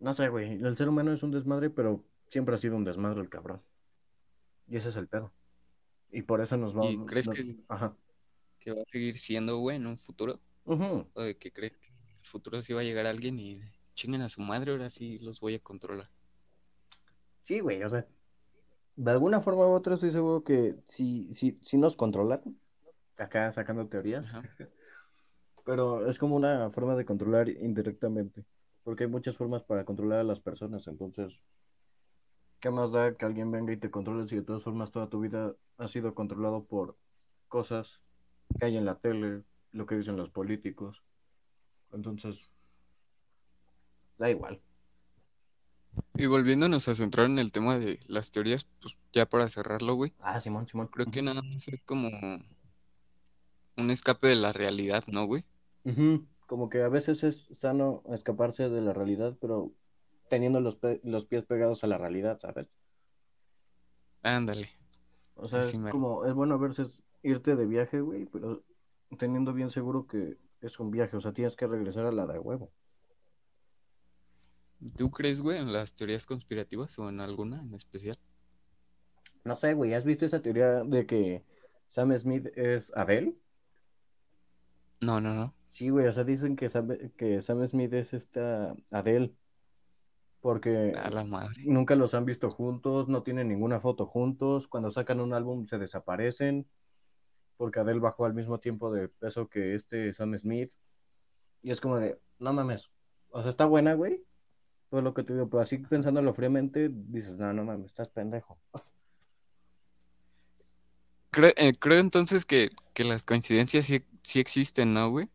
no 0.00 0.12
sé, 0.12 0.28
güey, 0.28 0.52
el 0.62 0.76
ser 0.76 0.88
humano 0.88 1.12
es 1.12 1.22
un 1.22 1.30
desmadre, 1.30 1.70
pero 1.70 2.04
siempre 2.28 2.54
ha 2.54 2.58
sido 2.58 2.76
un 2.76 2.84
desmadre 2.84 3.20
el 3.20 3.28
cabrón. 3.30 3.62
Y 4.68 4.76
ese 4.76 4.88
es 4.90 4.96
el 4.96 5.08
pedo. 5.08 5.32
Y 6.10 6.22
por 6.22 6.40
eso 6.40 6.56
nos 6.56 6.72
¿Y 6.72 6.76
vamos... 6.76 7.06
crees 7.10 7.26
nos- 7.26 7.36
que, 7.36 7.56
Ajá. 7.68 7.96
que 8.58 8.72
va 8.72 8.82
a 8.82 8.90
seguir 8.90 9.18
siendo, 9.18 9.58
güey, 9.58 9.76
en 9.76 9.86
un 9.86 9.96
futuro? 9.96 10.34
Ujú. 10.64 11.06
¿O 11.14 11.22
de 11.22 11.36
que 11.38 11.52
crees 11.52 11.76
que 11.78 11.88
en 11.88 12.18
el 12.18 12.26
futuro 12.26 12.60
sí 12.62 12.72
va 12.72 12.80
a 12.80 12.84
llegar 12.84 13.06
alguien 13.06 13.38
y 13.38 13.54
chinguen 13.96 14.22
a 14.22 14.28
su 14.28 14.40
madre, 14.40 14.70
ahora 14.70 14.90
sí 14.90 15.16
los 15.18 15.40
voy 15.40 15.56
a 15.56 15.58
controlar? 15.58 16.08
Sí, 17.42 17.60
güey, 17.60 17.82
o 17.82 17.88
sea, 17.88 18.06
de 18.96 19.10
alguna 19.10 19.40
forma 19.40 19.66
u 19.66 19.70
otra 19.70 19.94
estoy 19.94 20.10
seguro 20.10 20.44
que 20.44 20.76
sí, 20.86 21.28
sí, 21.32 21.58
sí 21.62 21.76
nos 21.76 21.96
controlan. 21.96 22.42
Acá 23.18 23.50
sacando 23.50 23.88
teorías. 23.88 24.24
Ajá. 24.26 24.42
Pero 25.64 26.08
es 26.08 26.18
como 26.18 26.36
una 26.36 26.70
forma 26.70 26.94
de 26.94 27.04
controlar 27.04 27.48
indirectamente. 27.48 28.44
Porque 28.84 29.04
hay 29.04 29.10
muchas 29.10 29.36
formas 29.36 29.64
para 29.64 29.84
controlar 29.84 30.20
a 30.20 30.24
las 30.24 30.40
personas. 30.40 30.86
Entonces, 30.86 31.40
¿qué 32.60 32.70
más 32.70 32.92
da 32.92 33.16
que 33.16 33.24
alguien 33.24 33.50
venga 33.50 33.72
y 33.72 33.76
te 33.76 33.90
controle 33.90 34.28
si 34.28 34.36
de 34.36 34.42
todas 34.42 34.62
formas 34.62 34.92
toda 34.92 35.08
tu 35.08 35.20
vida 35.20 35.54
ha 35.78 35.88
sido 35.88 36.14
controlado 36.14 36.64
por 36.64 36.96
cosas 37.48 38.00
que 38.58 38.66
hay 38.66 38.76
en 38.76 38.84
la 38.84 38.98
tele, 38.98 39.42
lo 39.72 39.86
que 39.86 39.96
dicen 39.96 40.16
los 40.16 40.30
políticos? 40.30 41.02
Entonces, 41.92 42.48
da 44.18 44.30
igual. 44.30 44.60
Y 46.16 46.26
volviéndonos 46.26 46.88
a 46.88 46.94
centrar 46.96 47.26
en 47.26 47.38
el 47.38 47.52
tema 47.52 47.78
de 47.78 48.00
las 48.06 48.30
teorías, 48.32 48.66
pues 48.80 48.96
ya 49.12 49.26
para 49.26 49.48
cerrarlo, 49.48 49.94
güey, 49.94 50.12
Ah, 50.20 50.40
Simón, 50.40 50.66
Simón. 50.66 50.90
creo 50.90 51.10
que 51.10 51.22
nada 51.22 51.42
más 51.42 51.68
es 51.68 51.80
como 51.84 52.10
un 53.78 53.90
escape 53.90 54.26
de 54.26 54.34
la 54.34 54.52
realidad, 54.52 55.04
¿no, 55.06 55.24
güey? 55.24 55.44
Ujú, 55.84 56.26
Como 56.46 56.68
que 56.68 56.82
a 56.82 56.88
veces 56.90 57.22
es 57.24 57.46
sano 57.54 58.02
escaparse 58.12 58.68
de 58.68 58.80
la 58.82 58.92
realidad, 58.92 59.36
pero 59.40 59.72
teniendo 60.28 60.60
los, 60.60 60.76
pe- 60.76 61.00
los 61.04 61.24
pies 61.26 61.44
pegados 61.46 61.82
a 61.84 61.86
la 61.88 61.98
realidad, 61.98 62.38
¿sabes? 62.40 62.68
Ándale. 64.22 64.68
O 65.34 65.48
sea, 65.48 65.60
Así 65.60 65.76
es 65.76 65.82
mero. 65.82 65.88
como, 65.88 66.24
es 66.26 66.34
bueno 66.34 66.54
a 66.54 66.58
veces 66.58 67.00
irte 67.22 67.56
de 67.56 67.66
viaje, 67.66 68.00
güey, 68.00 68.26
pero 68.26 68.64
teniendo 69.18 69.52
bien 69.52 69.70
seguro 69.70 70.06
que 70.06 70.36
es 70.60 70.78
un 70.80 70.90
viaje, 70.90 71.16
o 71.16 71.20
sea, 71.20 71.32
tienes 71.32 71.56
que 71.56 71.66
regresar 71.66 72.06
a 72.06 72.12
la 72.12 72.26
de 72.26 72.38
huevo. 72.38 72.72
¿Tú 74.96 75.10
crees, 75.10 75.40
güey, 75.40 75.58
en 75.58 75.72
las 75.72 75.94
teorías 75.94 76.26
conspirativas 76.26 76.98
o 76.98 77.08
en 77.08 77.20
alguna 77.20 77.62
en 77.62 77.74
especial? 77.74 78.18
No 79.44 79.54
sé, 79.54 79.74
güey, 79.74 79.94
¿has 79.94 80.04
visto 80.04 80.26
esa 80.26 80.42
teoría 80.42 80.82
de 80.84 81.06
que 81.06 81.44
Sam 81.88 82.16
Smith 82.18 82.46
es 82.56 82.92
Adele? 82.96 83.36
No, 85.00 85.20
no, 85.20 85.34
no. 85.34 85.54
Sí, 85.68 85.88
güey, 85.90 86.06
o 86.06 86.12
sea, 86.12 86.24
dicen 86.24 86.56
que 86.56 86.68
Sam, 86.68 86.88
que 87.16 87.40
Sam 87.42 87.66
Smith 87.68 87.92
es 87.92 88.14
esta 88.14 88.74
Adele, 88.90 89.34
porque 90.40 90.92
A 90.96 91.10
la 91.10 91.24
madre. 91.24 91.62
nunca 91.64 91.94
los 91.96 92.14
han 92.14 92.24
visto 92.24 92.50
juntos, 92.50 93.08
no 93.08 93.22
tienen 93.22 93.48
ninguna 93.48 93.80
foto 93.80 94.06
juntos, 94.06 94.68
cuando 94.68 94.90
sacan 94.90 95.20
un 95.20 95.32
álbum 95.34 95.66
se 95.66 95.78
desaparecen, 95.78 96.66
porque 97.56 97.80
Adele 97.80 98.00
bajó 98.00 98.24
al 98.24 98.34
mismo 98.34 98.58
tiempo 98.58 98.90
de 98.90 99.08
peso 99.08 99.48
que 99.48 99.74
este 99.74 100.12
Sam 100.12 100.38
Smith, 100.38 100.72
y 101.62 101.70
es 101.70 101.80
como 101.80 101.98
de, 101.98 102.18
no 102.38 102.52
mames, 102.52 102.90
o 103.30 103.40
sea, 103.40 103.50
está 103.50 103.66
buena, 103.66 103.94
güey, 103.94 104.24
pues 104.96 105.04
lo 105.04 105.12
que 105.12 105.24
te 105.24 105.34
digo, 105.34 105.46
pero 105.46 105.60
así 105.60 105.76
pensándolo 105.76 106.32
fríamente, 106.32 106.88
dices, 106.90 107.36
no, 107.36 107.52
no 107.52 107.64
mames, 107.64 107.88
estás 107.88 108.08
pendejo. 108.08 108.58
Creo, 111.30 111.52
eh, 111.54 111.74
creo 111.78 111.98
entonces 111.98 112.46
que, 112.46 112.70
que 112.94 113.04
las 113.04 113.26
coincidencias 113.26 113.84
sí, 113.84 114.02
sí 114.22 114.40
existen, 114.40 114.94
¿no, 114.94 115.10
güey? 115.10 115.28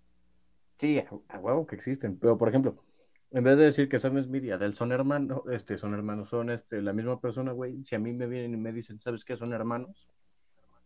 Sí, 0.80 0.98
a, 0.98 1.08
a 1.30 1.38
huevo 1.38 1.68
que 1.68 1.76
existen, 1.76 2.18
pero 2.18 2.40
por 2.40 2.50
ejemplo, 2.50 2.84
en 3.30 3.44
vez 3.44 3.56
de 3.56 3.66
decir 3.66 3.88
que 3.88 4.00
Sam 4.00 4.24
Smith 4.24 4.46
y 4.46 4.50
Adele 4.50 4.74
son 4.74 4.92
hermanos, 4.94 5.44
este, 5.52 5.78
son 5.78 5.94
hermanos, 5.94 6.30
son 6.30 6.50
este, 6.50 6.82
la 6.82 6.92
misma 6.92 7.22
persona, 7.22 7.52
güey, 7.52 7.86
si 7.86 7.94
a 7.94 8.00
mí 8.00 8.14
me 8.14 8.26
vienen 8.26 8.56
y 8.56 8.58
me 8.58 8.74
dicen, 8.74 9.00
¿sabes 9.00 9.24
qué? 9.24 9.36
Son 9.36 9.54
hermanos, 9.54 10.10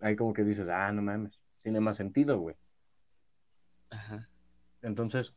ahí 0.01 0.17
como 0.17 0.33
que 0.33 0.43
dices, 0.43 0.67
ah, 0.67 0.91
no 0.91 1.01
mames, 1.01 1.39
tiene 1.63 1.79
más 1.79 1.95
sentido, 1.95 2.39
güey. 2.39 2.57
Ajá. 3.89 4.27
Entonces, 4.81 5.33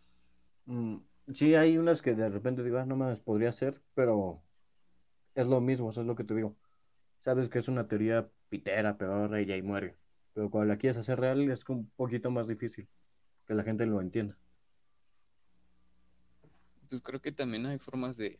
mm, 0.66 0.96
sí 1.34 1.54
hay 1.54 1.78
unas 1.78 2.02
que 2.02 2.14
de 2.14 2.28
repente 2.28 2.62
digo, 2.62 2.78
ah, 2.78 2.86
no 2.86 2.96
mames, 2.96 3.20
podría 3.20 3.52
ser, 3.52 3.82
pero 3.94 4.42
es 5.34 5.46
lo 5.46 5.60
mismo, 5.60 5.90
eso 5.90 6.00
es 6.00 6.06
lo 6.06 6.16
que 6.16 6.24
te 6.24 6.34
digo. 6.34 6.56
Sabes 7.24 7.48
que 7.48 7.58
es 7.58 7.68
una 7.68 7.88
teoría 7.88 8.30
pitera, 8.48 8.96
pedorra 8.98 9.42
y 9.42 9.50
ahí 9.52 9.62
muere. 9.62 9.96
Pero 10.34 10.50
cuando 10.50 10.72
la 10.72 10.78
quieres 10.78 10.96
hacer 10.96 11.20
real 11.20 11.50
es 11.50 11.68
un 11.68 11.90
poquito 11.96 12.30
más 12.30 12.48
difícil 12.48 12.88
que 13.46 13.54
la 13.54 13.62
gente 13.64 13.86
lo 13.86 14.00
entienda. 14.00 14.36
Pues 16.88 17.02
creo 17.02 17.20
que 17.20 17.32
también 17.32 17.66
hay 17.66 17.78
formas 17.78 18.16
de, 18.16 18.38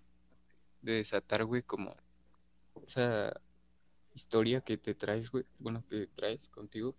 de 0.81 0.93
desatar, 0.93 1.45
güey, 1.45 1.63
como 1.63 1.95
esa 2.87 3.33
historia 4.15 4.61
que 4.61 4.79
te 4.79 4.95
traes, 4.95 5.31
güey, 5.31 5.45
bueno, 5.61 5.85
que 5.89 6.07
traes 6.09 6.49
contigo, 6.49 6.95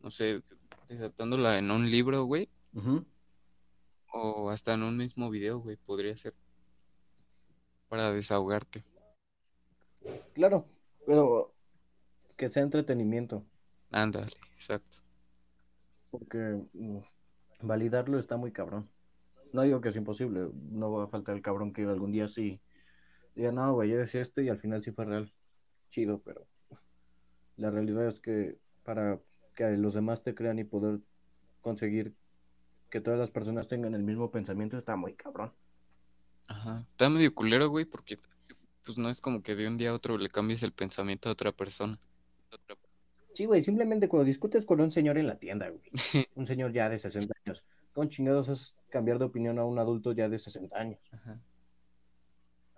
no 0.00 0.10
sé, 0.10 0.42
desatándola 0.88 1.58
en 1.58 1.70
un 1.70 1.90
libro, 1.90 2.24
güey, 2.24 2.48
Ujú. 2.72 3.04
O 4.16 4.50
hasta 4.50 4.74
en 4.74 4.82
un 4.82 4.96
mismo 4.96 5.30
video, 5.30 5.60
güey, 5.60 5.76
podría 5.76 6.16
ser 6.16 6.34
para 7.88 8.12
desahogarte. 8.12 8.84
Claro, 10.34 10.66
pero 11.06 11.54
que 12.36 12.48
sea 12.48 12.62
entretenimiento, 12.62 13.44
Ándale, 13.90 14.30
exacto. 14.54 14.98
porque 16.10 16.62
mm, 16.72 16.98
validarlo 17.62 18.18
está 18.18 18.36
muy 18.36 18.52
cabrón. 18.52 18.88
No 19.52 19.62
digo 19.62 19.80
que 19.80 19.88
es 19.88 19.96
imposible, 19.96 20.50
no 20.70 20.92
va 20.92 21.04
a 21.04 21.08
faltar 21.08 21.34
el 21.36 21.42
cabrón 21.42 21.72
que 21.72 21.82
algún 21.84 22.12
día 22.12 22.28
sí 22.28 22.60
diga, 23.34 23.52
no, 23.52 23.72
güey, 23.74 23.90
yo 23.90 23.98
decía 23.98 24.22
esto 24.22 24.40
y 24.40 24.48
al 24.48 24.58
final 24.58 24.82
sí 24.82 24.90
fue 24.92 25.04
real. 25.04 25.32
Chido, 25.90 26.20
pero 26.20 26.46
la 27.56 27.70
realidad 27.70 28.06
es 28.06 28.20
que 28.20 28.58
para 28.82 29.20
que 29.54 29.64
los 29.76 29.94
demás 29.94 30.22
te 30.22 30.34
crean 30.34 30.58
y 30.58 30.64
poder 30.64 31.00
conseguir 31.60 32.14
que 32.96 33.02
todas 33.02 33.20
las 33.20 33.30
personas 33.30 33.68
tengan 33.68 33.94
el 33.94 34.02
mismo 34.02 34.30
pensamiento 34.30 34.78
está 34.78 34.96
muy 34.96 35.12
cabrón. 35.12 35.52
Ajá. 36.46 36.86
Está 36.92 37.10
medio 37.10 37.34
culero, 37.34 37.68
güey, 37.68 37.84
porque 37.84 38.16
pues 38.86 38.96
no 38.96 39.10
es 39.10 39.20
como 39.20 39.42
que 39.42 39.54
de 39.54 39.68
un 39.68 39.76
día 39.76 39.90
a 39.90 39.92
otro 39.92 40.16
le 40.16 40.30
cambies 40.30 40.62
el 40.62 40.72
pensamiento 40.72 41.28
a 41.28 41.32
otra 41.32 41.52
persona. 41.52 41.98
Sí, 43.34 43.44
güey, 43.44 43.60
simplemente 43.60 44.08
cuando 44.08 44.24
discutes 44.24 44.64
con 44.64 44.80
un 44.80 44.90
señor 44.90 45.18
en 45.18 45.26
la 45.26 45.38
tienda, 45.38 45.68
güey, 45.68 46.26
un 46.36 46.46
señor 46.46 46.72
ya 46.72 46.88
de 46.88 46.96
60 46.96 47.34
años, 47.44 47.64
con 47.92 48.08
chingados 48.08 48.48
es 48.48 48.74
cambiar 48.88 49.18
de 49.18 49.26
opinión 49.26 49.58
a 49.58 49.66
un 49.66 49.78
adulto 49.78 50.12
ya 50.12 50.30
de 50.30 50.38
60 50.38 50.74
años. 50.74 50.98
Ajá. 51.12 51.38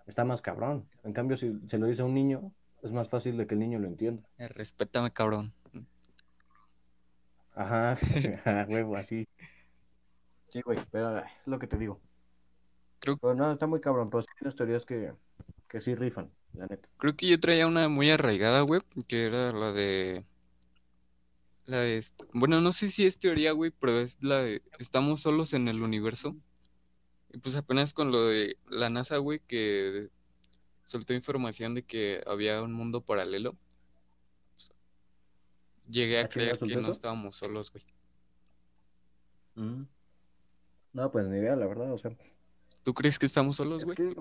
Está 0.08 0.24
más 0.24 0.42
cabrón. 0.42 0.88
En 1.04 1.12
cambio, 1.12 1.36
si 1.36 1.60
se 1.68 1.78
lo 1.78 1.86
dice 1.86 2.02
a 2.02 2.06
un 2.06 2.14
niño, 2.14 2.52
es 2.82 2.90
más 2.90 3.08
fácil 3.08 3.36
de 3.36 3.46
que 3.46 3.54
el 3.54 3.60
niño 3.60 3.78
lo 3.78 3.86
entienda. 3.86 4.28
Eh, 4.38 4.48
respétame, 4.48 5.12
cabrón. 5.12 5.54
Ajá, 7.58 7.98
huevo, 8.68 8.96
así. 8.96 9.28
Sí, 10.50 10.62
güey, 10.62 10.78
pero 10.90 11.18
es 11.18 11.24
lo 11.46 11.58
que 11.58 11.66
te 11.66 11.76
digo. 11.76 12.00
Creo, 13.00 13.16
Pero 13.18 13.34
no, 13.34 13.52
está 13.52 13.66
muy 13.66 13.80
cabrón, 13.80 14.10
pero 14.10 14.22
sí 14.22 14.28
tienes 14.38 14.56
teorías 14.56 14.84
que, 14.84 15.12
que 15.68 15.80
sí 15.80 15.94
rifan, 15.94 16.30
la 16.54 16.66
neta. 16.66 16.88
creo 16.96 17.16
que 17.16 17.28
yo 17.28 17.38
traía 17.38 17.66
una 17.66 17.88
muy 17.88 18.10
arraigada, 18.10 18.62
güey, 18.62 18.80
que 19.06 19.24
era 19.24 19.52
la 19.52 19.72
de... 19.72 20.24
La 21.66 21.78
de... 21.78 22.02
Bueno, 22.32 22.60
no 22.60 22.72
sé 22.72 22.88
si 22.88 23.06
es 23.06 23.18
teoría, 23.18 23.52
güey, 23.52 23.70
pero 23.70 24.00
es 24.00 24.22
la 24.22 24.42
de... 24.42 24.62
Estamos 24.78 25.20
solos 25.20 25.52
en 25.52 25.68
el 25.68 25.82
universo. 25.82 26.34
Y 27.32 27.38
pues 27.38 27.54
apenas 27.56 27.92
con 27.92 28.10
lo 28.10 28.24
de 28.24 28.56
la 28.68 28.88
NASA, 28.88 29.18
güey, 29.18 29.40
que 29.40 30.08
soltó 30.84 31.12
información 31.12 31.74
de 31.74 31.82
que 31.84 32.22
había 32.26 32.62
un 32.62 32.72
mundo 32.72 33.02
paralelo, 33.02 33.54
pues, 34.54 34.72
llegué 35.88 36.20
a 36.20 36.24
¿Ah, 36.24 36.28
creer 36.28 36.58
que 36.58 36.76
no 36.76 36.90
estábamos 36.90 37.36
solos, 37.36 37.70
güey. 37.70 37.84
Mm. 39.54 39.84
No, 40.98 41.12
pues 41.12 41.28
ni 41.28 41.38
idea, 41.38 41.54
la 41.54 41.66
verdad, 41.68 41.92
o 41.92 41.98
sea. 41.98 42.10
¿Tú 42.82 42.92
crees 42.92 43.20
que 43.20 43.26
estamos 43.26 43.54
solos, 43.56 43.78
Es 43.78 43.84
güey? 43.84 43.96
que. 43.96 44.16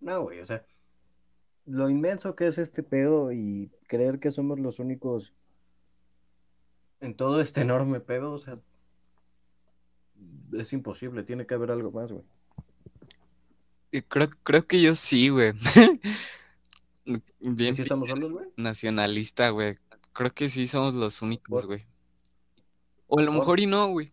No, 0.00 0.22
güey, 0.22 0.40
o 0.40 0.46
sea. 0.46 0.66
Lo 1.64 1.88
inmenso 1.88 2.36
que 2.36 2.46
es 2.46 2.58
este 2.58 2.82
pedo 2.82 3.32
y 3.32 3.72
creer 3.88 4.20
que 4.20 4.30
somos 4.30 4.60
los 4.60 4.80
únicos 4.80 5.32
en 7.00 7.16
todo 7.16 7.40
este 7.40 7.62
enorme 7.62 8.00
pedo, 8.00 8.32
o 8.32 8.38
sea. 8.38 8.58
Es 10.52 10.74
imposible, 10.74 11.22
tiene 11.24 11.46
que 11.46 11.54
haber 11.54 11.70
algo 11.70 11.90
más, 11.90 12.12
güey. 12.12 12.24
Creo, 14.08 14.28
creo 14.42 14.66
que 14.66 14.82
yo 14.82 14.94
sí, 14.94 15.30
güey. 15.30 15.54
¿Y 17.06 17.18
Bien 17.40 17.74
estamos 17.78 18.10
solos, 18.10 18.30
güey? 18.30 18.46
nacionalista, 18.58 19.48
güey. 19.50 19.76
Creo 20.12 20.30
que 20.32 20.50
sí 20.50 20.68
somos 20.68 20.92
los 20.92 21.22
únicos, 21.22 21.64
güey. 21.64 21.86
O 23.06 23.18
a 23.18 23.22
lo 23.22 23.32
¿Por? 23.32 23.40
mejor 23.40 23.60
y 23.60 23.66
no, 23.66 23.88
güey. 23.88 24.12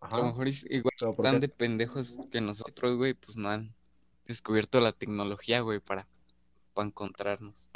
A 0.00 0.16
lo 0.16 0.24
mejor 0.24 0.48
es 0.48 0.64
igual 0.70 0.94
¿Pero 0.98 1.12
por 1.12 1.24
tan 1.24 1.36
qué? 1.36 1.40
de 1.40 1.48
pendejos 1.48 2.20
que 2.30 2.40
nosotros, 2.40 2.96
güey, 2.96 3.14
pues 3.14 3.36
no 3.36 3.48
han 3.48 3.74
descubierto 4.26 4.80
la 4.80 4.92
tecnología, 4.92 5.60
güey, 5.60 5.80
para, 5.80 6.06
para 6.74 6.88
encontrarnos. 6.88 7.68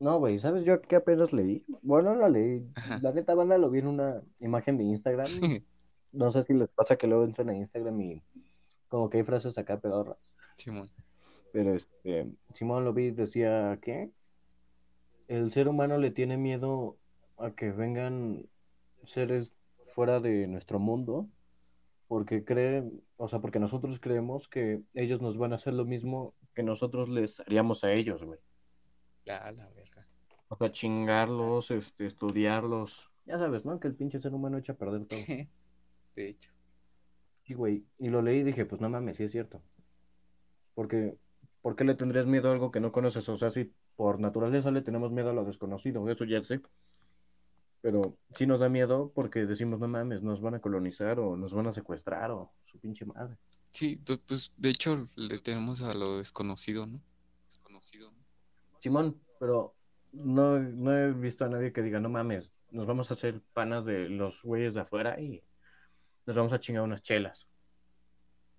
No, 0.00 0.18
güey, 0.18 0.38
¿sabes 0.38 0.64
yo 0.64 0.80
qué 0.80 0.96
apenas 0.96 1.32
leí? 1.32 1.64
Bueno, 1.82 2.14
no 2.14 2.20
la 2.20 2.28
leí. 2.28 2.70
Ajá. 2.74 3.00
La 3.02 3.12
neta 3.12 3.34
banda 3.34 3.58
lo 3.58 3.70
vi 3.70 3.80
en 3.80 3.88
una 3.88 4.22
imagen 4.40 4.76
de 4.76 4.84
Instagram. 4.84 5.28
No 6.10 6.32
sé 6.32 6.42
si 6.42 6.54
les 6.54 6.70
pasa 6.70 6.96
que 6.96 7.06
luego 7.06 7.24
entran 7.24 7.50
a 7.50 7.54
Instagram 7.54 8.00
y 8.00 8.22
como 8.88 9.10
que 9.10 9.18
hay 9.18 9.24
frases 9.24 9.58
acá 9.58 9.78
pedorras. 9.78 10.16
Simón. 10.56 10.90
Pero 11.52 11.74
este, 11.74 12.26
Simón 12.54 12.86
lo 12.86 12.94
vi 12.94 13.08
y 13.08 13.10
decía 13.10 13.78
que 13.82 14.10
el 15.28 15.50
ser 15.50 15.68
humano 15.68 15.98
le 15.98 16.10
tiene 16.10 16.38
miedo 16.38 16.96
a 17.36 17.50
que 17.50 17.70
vengan 17.70 18.48
seres 19.04 19.52
fuera 19.98 20.20
de 20.20 20.46
nuestro 20.46 20.78
mundo 20.78 21.28
porque 22.06 22.44
creen, 22.44 23.02
o 23.16 23.26
sea, 23.26 23.40
porque 23.40 23.58
nosotros 23.58 23.98
creemos 23.98 24.46
que 24.46 24.80
ellos 24.94 25.20
nos 25.20 25.36
van 25.36 25.52
a 25.52 25.56
hacer 25.56 25.74
lo 25.74 25.84
mismo 25.84 26.36
que 26.54 26.62
nosotros 26.62 27.08
les 27.08 27.40
haríamos 27.40 27.82
a 27.82 27.92
ellos, 27.92 28.22
güey. 28.22 28.38
Ah, 29.28 29.50
la 29.50 29.68
verga. 29.70 30.06
O 30.46 30.56
sea, 30.56 30.70
chingarlos, 30.70 31.72
este, 31.72 32.06
estudiarlos. 32.06 33.10
Ya 33.26 33.40
sabes, 33.40 33.64
¿no? 33.64 33.80
Que 33.80 33.88
el 33.88 33.96
pinche 33.96 34.20
ser 34.20 34.32
humano 34.32 34.58
echa 34.58 34.74
a 34.74 34.76
perder 34.76 35.04
todo. 35.06 35.18
De 36.14 36.28
hecho. 36.28 36.52
Sí, 37.42 37.54
güey. 37.54 37.84
Y 37.98 38.08
lo 38.08 38.22
leí 38.22 38.38
y 38.38 38.44
dije, 38.44 38.66
pues 38.66 38.80
no 38.80 38.88
mames, 38.88 39.16
sí 39.16 39.24
es 39.24 39.32
cierto. 39.32 39.60
Porque, 40.76 41.18
¿por 41.60 41.74
qué 41.74 41.82
le 41.82 41.96
tendrías 41.96 42.26
miedo 42.26 42.50
a 42.50 42.52
algo 42.52 42.70
que 42.70 42.78
no 42.78 42.92
conoces? 42.92 43.28
O 43.28 43.36
sea, 43.36 43.50
si 43.50 43.72
por 43.96 44.20
naturaleza 44.20 44.70
le 44.70 44.82
tenemos 44.82 45.10
miedo 45.10 45.30
a 45.30 45.34
lo 45.34 45.44
desconocido, 45.44 46.08
eso 46.08 46.24
ya 46.24 46.40
sé. 46.44 46.60
Pero 47.80 48.16
sí 48.34 48.46
nos 48.46 48.60
da 48.60 48.68
miedo 48.68 49.12
porque 49.14 49.46
decimos, 49.46 49.78
no 49.78 49.88
mames, 49.88 50.22
nos 50.22 50.40
van 50.40 50.54
a 50.54 50.60
colonizar 50.60 51.20
o 51.20 51.36
nos 51.36 51.52
van 51.52 51.68
a 51.68 51.72
secuestrar 51.72 52.30
o 52.30 52.52
su 52.64 52.78
pinche 52.78 53.04
madre. 53.04 53.36
Sí, 53.70 54.00
pues, 54.26 54.52
de 54.56 54.70
hecho 54.70 55.06
le 55.14 55.38
tenemos 55.38 55.80
a 55.82 55.94
lo 55.94 56.18
desconocido, 56.18 56.86
¿no? 56.86 57.00
Desconocido. 57.46 58.10
¿no? 58.10 58.18
Simón, 58.80 59.20
pero 59.38 59.74
no, 60.12 60.58
no 60.58 60.96
he 60.96 61.12
visto 61.12 61.44
a 61.44 61.48
nadie 61.48 61.72
que 61.72 61.82
diga, 61.82 62.00
no 62.00 62.08
mames, 62.08 62.50
nos 62.70 62.86
vamos 62.86 63.10
a 63.10 63.14
hacer 63.14 63.40
panas 63.52 63.84
de 63.84 64.08
los 64.08 64.42
güeyes 64.42 64.74
de 64.74 64.80
afuera 64.80 65.20
y 65.20 65.42
nos 66.26 66.36
vamos 66.36 66.52
a 66.52 66.60
chingar 66.60 66.82
unas 66.82 67.02
chelas. 67.02 67.46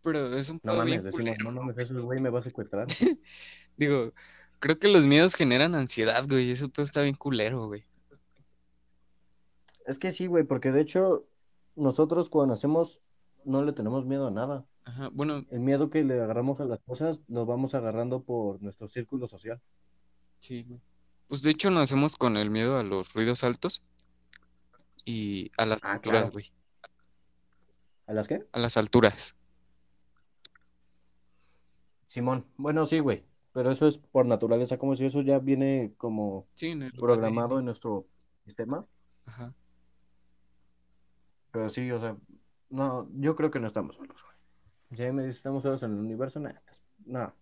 Pero 0.02 0.34
es 0.38 0.50
un 0.50 0.60
No 0.64 0.76
mames, 0.76 1.04
decimos, 1.04 1.36
culero, 1.36 1.52
no 1.52 1.62
mames, 1.62 1.78
ese 1.78 1.94
güey 1.96 2.20
me 2.20 2.30
va 2.30 2.40
a 2.40 2.44
secuestrar. 2.44 2.88
Digo, 3.78 4.14
creo 4.60 4.80
que 4.80 4.88
los 4.88 5.06
miedos 5.06 5.36
generan 5.36 5.76
ansiedad, 5.76 6.26
güey. 6.28 6.52
Eso 6.52 6.70
todo 6.70 6.86
está 6.86 7.02
bien 7.02 7.16
culero, 7.16 7.68
güey. 7.68 7.86
Es 9.90 9.98
que 9.98 10.12
sí, 10.12 10.28
güey, 10.28 10.44
porque 10.44 10.72
de 10.72 10.82
hecho, 10.82 11.26
nosotros 11.76 12.30
cuando 12.30 12.54
nacemos 12.54 13.02
no 13.44 13.64
le 13.64 13.74
tenemos 13.74 14.06
miedo 14.06 14.28
a 14.28 14.32
nada. 14.32 14.66
Ajá, 14.86 15.10
bueno, 15.12 15.46
El 15.50 15.62
miedo 15.62 15.90
que 15.90 16.04
le 16.04 16.22
agarramos 16.22 16.60
a 16.62 16.66
las 16.66 16.80
cosas 16.82 17.20
lo 17.28 17.46
vamos 17.48 17.74
agarrando 17.74 18.22
por 18.24 18.62
nuestro 18.62 18.88
círculo 18.88 19.28
social. 19.28 19.60
sí, 20.40 20.64
güey. 20.64 20.80
Pues 21.28 21.42
de 21.44 21.52
hecho 21.52 21.70
nacemos 21.70 22.16
con 22.18 22.38
el 22.38 22.50
miedo 22.50 22.78
a 22.78 22.84
los 22.84 23.14
ruidos 23.14 23.44
altos 23.44 23.84
y 25.06 25.52
a 25.58 25.66
las 25.66 25.80
Ah, 25.84 25.94
alturas, 25.94 26.22
claro. 26.22 26.34
güey. 26.34 26.52
¿A 28.08 28.14
las 28.14 28.28
qué? 28.28 28.46
A 28.52 28.60
las 28.60 28.78
alturas. 28.78 29.36
Simón. 32.08 32.46
Bueno, 32.58 32.86
sí, 32.86 33.00
güey. 33.00 33.24
Pero 33.54 33.72
eso 33.72 33.88
es 33.88 33.98
por 33.98 34.26
naturaleza, 34.26 34.78
como 34.78 34.96
si 34.96 35.06
eso 35.06 35.22
ya 35.22 35.40
viene 35.40 35.94
como 35.98 36.48
Sí, 36.56 36.68
en 36.70 36.84
el 36.84 36.92
programado 36.94 37.60
en 37.60 37.66
nuestro 37.66 38.08
sistema. 38.46 38.86
Ajá. 39.26 39.54
Pero 41.52 41.70
sí, 41.70 41.90
o 41.92 42.00
sea, 42.00 42.16
no, 42.70 43.10
yo 43.16 43.36
creo 43.36 43.50
que 43.52 43.60
no 43.60 43.68
estamos 43.68 43.96
solos, 43.96 44.18
güey. 44.24 44.98
Si 45.08 45.12
me 45.14 45.24
dices, 45.24 45.38
estamos 45.38 45.64
solos 45.64 45.82
en 45.84 45.92
el 45.94 46.00
universo, 46.00 46.40
nada, 46.40 46.62
no, 47.06 47.34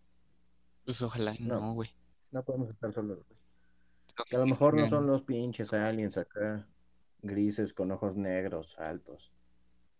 Pues 0.86 1.02
ojalá 1.02 1.34
No. 1.40 1.60
no, 1.60 1.74
güey. 1.74 1.90
no 2.32 2.44
podemos 2.44 2.70
estar 2.70 2.94
solos, 2.94 3.20
güey. 3.28 3.40
Que 4.30 4.36
a 4.36 4.40
lo 4.40 4.46
mejor 4.46 4.74
no 4.76 4.88
son 4.90 5.06
los 5.08 5.22
pinches 5.24 5.74
aliens 5.74 6.18
acá, 6.18 6.68
grises 7.22 7.74
con 7.74 7.92
ojos 7.92 8.16
negros, 8.16 8.76
altos. 8.80 9.32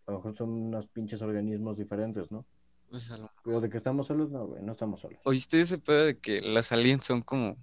A 0.06 0.10
lo 0.12 0.18
mejor 0.18 0.34
son 0.36 0.48
unos 0.50 0.86
pinches 0.88 1.20
organismos 1.22 1.76
diferentes, 1.76 2.30
¿no? 2.32 2.44
Pues 2.90 3.10
a 3.10 3.18
lo- 3.18 3.30
Pero 3.44 3.60
de 3.60 3.68
que 3.68 3.76
estamos 3.76 4.06
solos, 4.06 4.30
no, 4.30 4.46
güey, 4.46 4.62
no 4.62 4.72
estamos 4.72 5.00
solos. 5.00 5.20
¿Oíste 5.24 5.60
ese 5.60 5.78
pedo 5.78 6.06
de 6.06 6.18
que 6.18 6.40
las 6.40 6.72
aliens 6.72 7.04
son 7.04 7.20
como, 7.22 7.56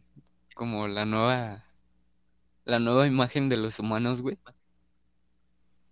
como 0.56 0.88
la 0.88 1.06
nueva, 1.06 1.64
la 2.64 2.78
nueva 2.80 3.08
imagen 3.08 3.50
de 3.50 3.58
los 3.58 3.80
humanos, 3.80 4.22
güey? 4.22 4.38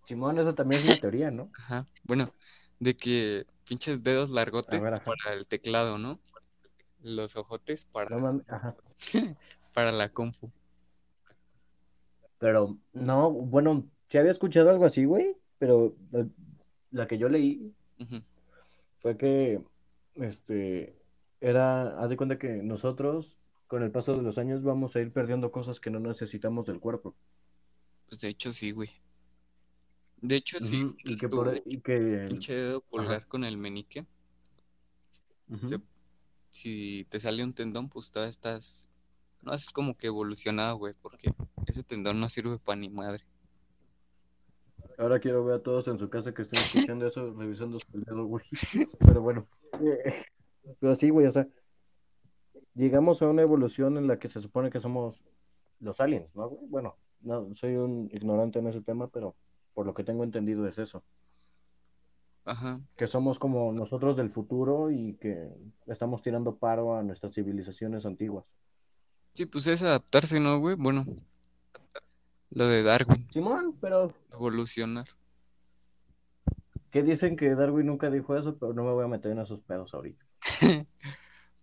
Simón, 0.04 0.38
esa 0.38 0.54
también 0.54 0.80
es 0.80 0.86
una 0.86 1.00
teoría, 1.00 1.30
¿no? 1.30 1.50
Ajá. 1.58 1.86
Bueno, 2.04 2.32
de 2.78 2.96
que 2.96 3.46
pinches 3.66 4.02
dedos 4.02 4.30
largotes 4.30 4.80
ver, 4.80 5.02
para 5.02 5.34
el 5.34 5.46
teclado, 5.46 5.98
¿no? 5.98 6.20
Los 7.02 7.36
ojotes 7.36 7.86
para, 7.86 8.10
No 8.10 8.20
mames, 8.20 8.48
ajá. 8.48 8.76
para 9.74 9.92
la 9.92 10.08
compu. 10.08 10.50
Pero, 12.38 12.78
no, 12.92 13.30
bueno, 13.30 13.88
sí 14.08 14.18
había 14.18 14.30
escuchado 14.30 14.70
algo 14.70 14.84
así, 14.84 15.04
güey, 15.04 15.36
pero 15.58 15.96
eh, 16.12 16.26
la 16.90 17.06
que 17.06 17.18
yo 17.18 17.28
leí 17.28 17.74
fue 19.00 19.16
que, 19.16 19.62
este, 20.14 20.96
era, 21.40 22.00
haz 22.02 22.08
de 22.08 22.16
cuenta 22.16 22.38
que 22.38 22.48
nosotros, 22.48 23.36
con 23.66 23.82
el 23.82 23.90
paso 23.90 24.14
de 24.14 24.22
los 24.22 24.38
años, 24.38 24.62
vamos 24.62 24.96
a 24.96 25.00
ir 25.00 25.12
perdiendo 25.12 25.50
cosas 25.50 25.80
que 25.80 25.90
no 25.90 26.00
necesitamos 26.00 26.66
del 26.66 26.80
cuerpo. 26.80 27.14
Pues 28.08 28.20
de 28.20 28.28
hecho 28.28 28.52
sí, 28.52 28.70
güey. 28.70 28.90
De 30.26 30.36
hecho 30.36 30.58
sí, 30.60 30.82
Ujú, 30.82 30.96
Y 31.04 31.18
que 31.18 31.28
por, 31.28 31.54
y 31.66 31.80
que, 31.82 32.24
pinche 32.30 32.54
dedo 32.54 32.80
pulgar 32.80 33.26
con 33.26 33.44
el 33.44 33.58
menique, 33.58 34.06
se- 35.68 35.80
si 36.48 37.06
te 37.10 37.20
sale 37.20 37.44
un 37.44 37.52
tendón, 37.52 37.90
pues 37.90 38.10
todavía 38.10 38.30
estás, 38.30 38.88
no 39.42 39.52
es 39.52 39.68
como 39.70 39.94
que 39.94 40.06
evolucionado, 40.06 40.78
güey, 40.78 40.94
porque 41.02 41.30
ese 41.66 41.82
tendón 41.82 42.20
no 42.20 42.30
sirve 42.30 42.58
para 42.58 42.80
ni 42.80 42.88
madre. 42.88 43.22
Ahora 44.96 45.20
quiero 45.20 45.44
ver 45.44 45.56
a 45.56 45.62
todos 45.62 45.88
en 45.88 45.98
su 45.98 46.08
casa 46.08 46.32
que 46.32 46.40
estén 46.40 46.60
escuchando 46.88 47.06
eso, 47.06 47.34
revisando 47.34 47.78
su 47.78 47.86
dedo, 47.92 48.24
güey. 48.24 48.44
Pero 49.00 49.20
bueno, 49.20 49.46
pero 50.80 50.94
sí, 50.94 51.10
güey, 51.10 51.26
o 51.26 51.32
sea, 51.32 51.46
llegamos 52.74 53.20
a 53.20 53.28
una 53.28 53.42
evolución 53.42 53.98
en 53.98 54.06
la 54.06 54.18
que 54.18 54.28
se 54.28 54.40
supone 54.40 54.70
que 54.70 54.80
somos 54.80 55.22
los 55.80 56.00
aliens, 56.00 56.34
¿no, 56.34 56.48
güey? 56.48 56.66
Bueno, 56.68 56.96
no, 57.20 57.54
soy 57.54 57.74
un 57.76 58.08
ignorante 58.10 58.60
en 58.60 58.68
ese 58.68 58.80
tema, 58.80 59.08
pero 59.08 59.36
por 59.74 59.86
lo 59.86 59.94
que 59.94 60.04
tengo 60.04 60.24
entendido 60.24 60.66
es 60.66 60.78
eso, 60.78 61.02
Ajá. 62.44 62.80
que 62.96 63.06
somos 63.06 63.38
como 63.38 63.72
nosotros 63.72 64.16
del 64.16 64.30
futuro 64.30 64.90
y 64.90 65.14
que 65.14 65.48
estamos 65.86 66.22
tirando 66.22 66.56
paro 66.56 66.96
a 66.96 67.02
nuestras 67.02 67.34
civilizaciones 67.34 68.06
antiguas. 68.06 68.44
Sí, 69.34 69.46
pues 69.46 69.66
es 69.66 69.82
adaptarse, 69.82 70.38
¿no, 70.40 70.58
güey? 70.60 70.76
Bueno, 70.76 71.04
lo 72.50 72.66
de 72.68 72.82
Darwin, 72.82 73.28
Simón, 73.32 73.76
pero 73.80 74.12
evolucionar. 74.32 75.06
que 76.90 77.02
dicen 77.02 77.36
que 77.36 77.54
Darwin 77.56 77.86
nunca 77.86 78.10
dijo 78.10 78.36
eso, 78.36 78.56
pero 78.56 78.72
no 78.72 78.84
me 78.84 78.92
voy 78.92 79.04
a 79.04 79.08
meter 79.08 79.32
en 79.32 79.40
esos 79.40 79.60
pedos 79.60 79.92
ahorita. 79.94 80.24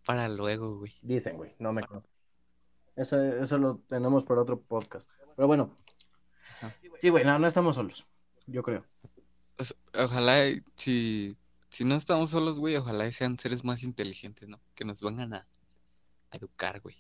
Para 0.06 0.28
luego, 0.28 0.80
güey. 0.80 0.91
Dicen, 1.02 1.38
güey, 1.38 1.56
no 1.60 1.71
me. 1.71 1.84
Eso, 2.95 3.21
eso 3.24 3.58
lo 3.58 3.78
tenemos 3.88 4.26
para 4.26 4.41
otro 4.41 4.60
podcast. 4.60 5.08
Pero 5.36 5.47
bueno, 5.47 5.78
Ajá. 6.58 6.76
Sí, 7.01 7.09
güey, 7.09 7.25
no, 7.25 7.37
no 7.39 7.47
estamos 7.47 7.75
solos, 7.75 8.05
yo 8.47 8.63
creo. 8.63 8.85
O 9.57 9.63
sea, 9.65 9.75
ojalá, 10.05 10.43
si, 10.75 11.35
si 11.69 11.83
no 11.83 11.95
estamos 11.95 12.29
solos, 12.29 12.59
güey, 12.59 12.75
ojalá 12.77 13.11
sean 13.11 13.37
seres 13.37 13.63
más 13.65 13.83
inteligentes, 13.83 14.47
¿no? 14.47 14.61
Que 14.75 14.85
nos 14.85 15.01
vengan 15.01 15.33
a, 15.33 15.47
a 16.31 16.37
educar, 16.37 16.79
güey. 16.81 16.95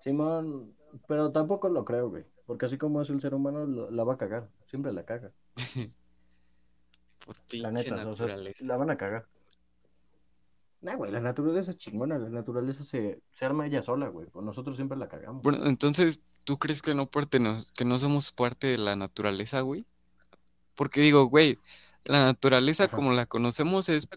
Simón, 0.00 0.74
pero 1.08 1.32
tampoco 1.32 1.68
lo 1.68 1.84
creo, 1.84 2.08
güey, 2.10 2.24
porque 2.46 2.66
así 2.66 2.78
como 2.78 3.02
es 3.02 3.10
el 3.10 3.20
ser 3.20 3.34
humano, 3.34 3.66
lo- 3.66 3.90
la 3.90 4.04
va 4.04 4.14
a 4.14 4.18
cagar, 4.18 4.48
siempre 4.66 4.92
la 4.92 5.04
caga. 5.04 5.32
Por 7.26 7.36
La 7.54 7.70
neta, 7.72 7.94
o 7.94 7.96
sea, 7.98 8.04
naturaleza. 8.04 8.64
la 8.64 8.76
van 8.76 8.90
a 8.90 8.96
cagar. 8.96 9.26
Nah, 10.82 10.94
güey, 10.94 11.10
la 11.10 11.20
naturaleza 11.20 11.72
es 11.72 11.78
chingona, 11.78 12.18
la 12.18 12.28
naturaleza 12.28 12.84
se, 12.84 13.20
se 13.32 13.44
arma 13.44 13.66
ella 13.66 13.82
sola, 13.82 14.08
güey, 14.08 14.28
pues 14.28 14.44
nosotros 14.44 14.76
siempre 14.76 14.96
la 14.96 15.08
cagamos. 15.08 15.42
Bueno, 15.42 15.66
entonces, 15.66 16.20
¿tú 16.46 16.58
crees 16.58 16.80
que 16.80 16.94
no 16.94 17.10
que 17.10 17.84
no 17.84 17.98
somos 17.98 18.30
parte 18.30 18.68
de 18.68 18.78
la 18.78 18.94
naturaleza, 18.94 19.60
güey? 19.62 19.84
Porque 20.76 21.00
digo, 21.00 21.26
güey, 21.26 21.58
la 22.04 22.24
naturaleza 22.24 22.84
Ajá. 22.84 22.94
como 22.94 23.12
la 23.12 23.26
conocemos 23.26 23.88
es 23.88 24.08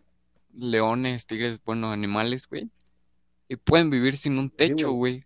leones, 0.53 1.25
tigres, 1.25 1.59
bueno, 1.65 1.91
animales, 1.91 2.47
güey. 2.47 2.69
Y 3.47 3.55
pueden 3.55 3.89
vivir 3.89 4.15
sin 4.15 4.37
un 4.37 4.51
techo, 4.51 4.91
güey. 4.91 5.21
güey. 5.21 5.25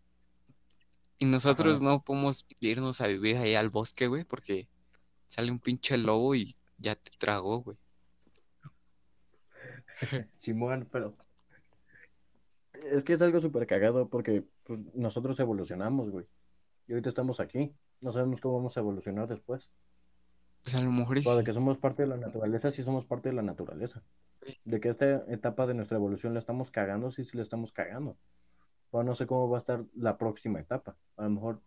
Y 1.19 1.25
nosotros 1.25 1.77
Ajá. 1.77 1.83
no 1.83 2.01
podemos 2.01 2.45
irnos 2.61 3.01
a 3.01 3.07
vivir 3.07 3.35
ahí 3.35 3.53
al 3.53 3.69
bosque, 3.69 4.07
güey, 4.07 4.23
porque 4.23 4.69
sale 5.27 5.51
un 5.51 5.59
pinche 5.59 5.97
lobo 5.97 6.35
y 6.35 6.55
ya 6.77 6.95
te 6.95 7.11
tragó, 7.17 7.63
güey. 7.63 7.77
Simón, 10.37 10.87
pero 10.89 11.17
es 12.91 13.03
que 13.03 13.13
es 13.13 13.21
algo 13.21 13.41
súper 13.41 13.67
cagado 13.67 14.07
porque 14.07 14.45
pues, 14.63 14.79
nosotros 14.93 15.37
evolucionamos, 15.41 16.09
güey. 16.09 16.25
Y 16.87 16.93
ahorita 16.93 17.09
estamos 17.09 17.39
aquí. 17.39 17.73
No 18.01 18.11
sabemos 18.11 18.41
cómo 18.41 18.57
vamos 18.57 18.75
a 18.77 18.79
evolucionar 18.81 19.27
después. 19.27 19.69
Pues 20.63 20.75
a 20.75 20.81
lo 20.81 20.91
mejor 20.91 21.17
Pero 21.23 21.37
de 21.37 21.43
que 21.43 21.53
somos 21.53 21.77
parte 21.77 22.03
de 22.03 22.07
la 22.07 22.17
naturaleza, 22.17 22.71
sí 22.71 22.83
somos 22.83 23.05
parte 23.05 23.29
de 23.29 23.35
la 23.35 23.41
naturaleza. 23.41 24.01
De 24.65 24.79
que 24.79 24.89
esta 24.89 25.23
etapa 25.27 25.67
de 25.67 25.73
nuestra 25.73 25.97
evolución 25.97 26.33
la 26.33 26.39
estamos 26.39 26.71
cagando, 26.71 27.11
sí, 27.11 27.23
sí 27.23 27.37
la 27.37 27.43
estamos 27.43 27.71
cagando. 27.73 28.17
Pero 28.91 29.03
no 29.03 29.15
sé 29.15 29.25
cómo 29.25 29.49
va 29.49 29.57
a 29.57 29.61
estar 29.61 29.83
la 29.95 30.17
próxima 30.17 30.59
etapa. 30.59 30.95
A 31.17 31.23
lo 31.23 31.29
mejor 31.29 31.61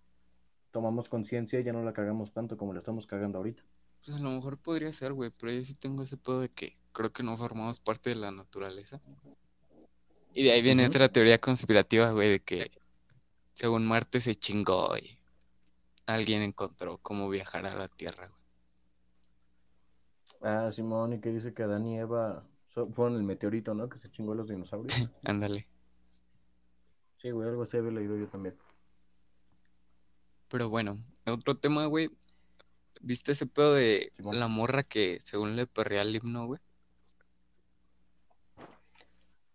tomamos 0.71 1.09
conciencia 1.09 1.61
y 1.61 1.65
ya 1.65 1.73
no 1.73 1.83
la 1.83 1.93
cagamos 1.93 2.33
tanto 2.33 2.57
como 2.57 2.73
la 2.73 2.81
estamos 2.81 3.07
cagando 3.07 3.39
ahorita. 3.39 3.63
Pues 4.05 4.19
a 4.19 4.21
lo 4.21 4.31
mejor 4.31 4.59
podría 4.59 4.93
ser, 4.93 5.13
güey, 5.13 5.31
pero 5.31 5.53
yo 5.53 5.65
sí 5.65 5.75
tengo 5.75 6.03
ese 6.03 6.17
pedo 6.17 6.41
de 6.41 6.49
que 6.49 6.75
creo 6.93 7.13
que 7.13 7.23
no 7.23 7.37
formamos 7.37 7.81
parte 7.81 8.11
de 8.11 8.17
la 8.17 8.31
naturaleza. 8.31 9.01
Y 10.33 10.45
de 10.45 10.53
ahí 10.53 10.63
viene 10.63 10.87
otra 10.87 11.09
teoría 11.09 11.39
conspirativa, 11.39 12.11
güey, 12.13 12.31
de 12.31 12.41
que 12.41 12.71
según 13.57 13.87
Marte 13.87 14.21
se 14.21 14.35
chingó 14.35 14.97
y 14.99 15.19
alguien 16.05 16.43
encontró 16.43 16.99
cómo 16.99 17.29
viajar 17.31 17.65
a 17.65 17.75
la 17.75 17.89
Tierra, 17.89 18.29
güey. 18.29 18.41
Ah, 20.43 20.71
Simón, 20.71 21.15
y 21.15 21.21
que 21.21 21.31
dice 21.31 21.55
que 21.55 21.63
Adán 21.63 21.87
y 21.87 21.99
Eva 21.99 22.45
so- 22.69 22.91
fueron 22.93 23.17
el 23.17 23.23
meteorito, 23.23 23.75
¿no? 23.75 23.89
Que 23.89 23.99
se 23.99 24.11
chingó 24.11 24.33
a 24.33 24.37
los 24.37 24.49
dinosaurios. 24.49 24.93
Ándale. 25.25 25.67
Sí, 27.17 27.31
güey, 27.31 27.49
algo 27.49 27.63
así 27.63 27.79
había 27.79 27.93
leído 27.93 28.17
yo 28.19 28.29
también. 28.29 28.55
Pero 30.49 30.69
bueno, 30.69 30.99
otro 31.27 31.57
tema, 31.57 31.87
güey. 31.87 32.11
¿Viste 33.01 33.33
ese 33.33 33.47
pedo 33.47 33.75
de 33.75 34.13
Simón. 34.17 34.39
la 34.39 34.49
morra 34.49 34.83
que 34.83 35.21
según 35.25 35.57
le 35.57 35.67
perrea 35.67 36.03
el 36.03 36.15
himno, 36.15 36.47
güey? 36.47 36.61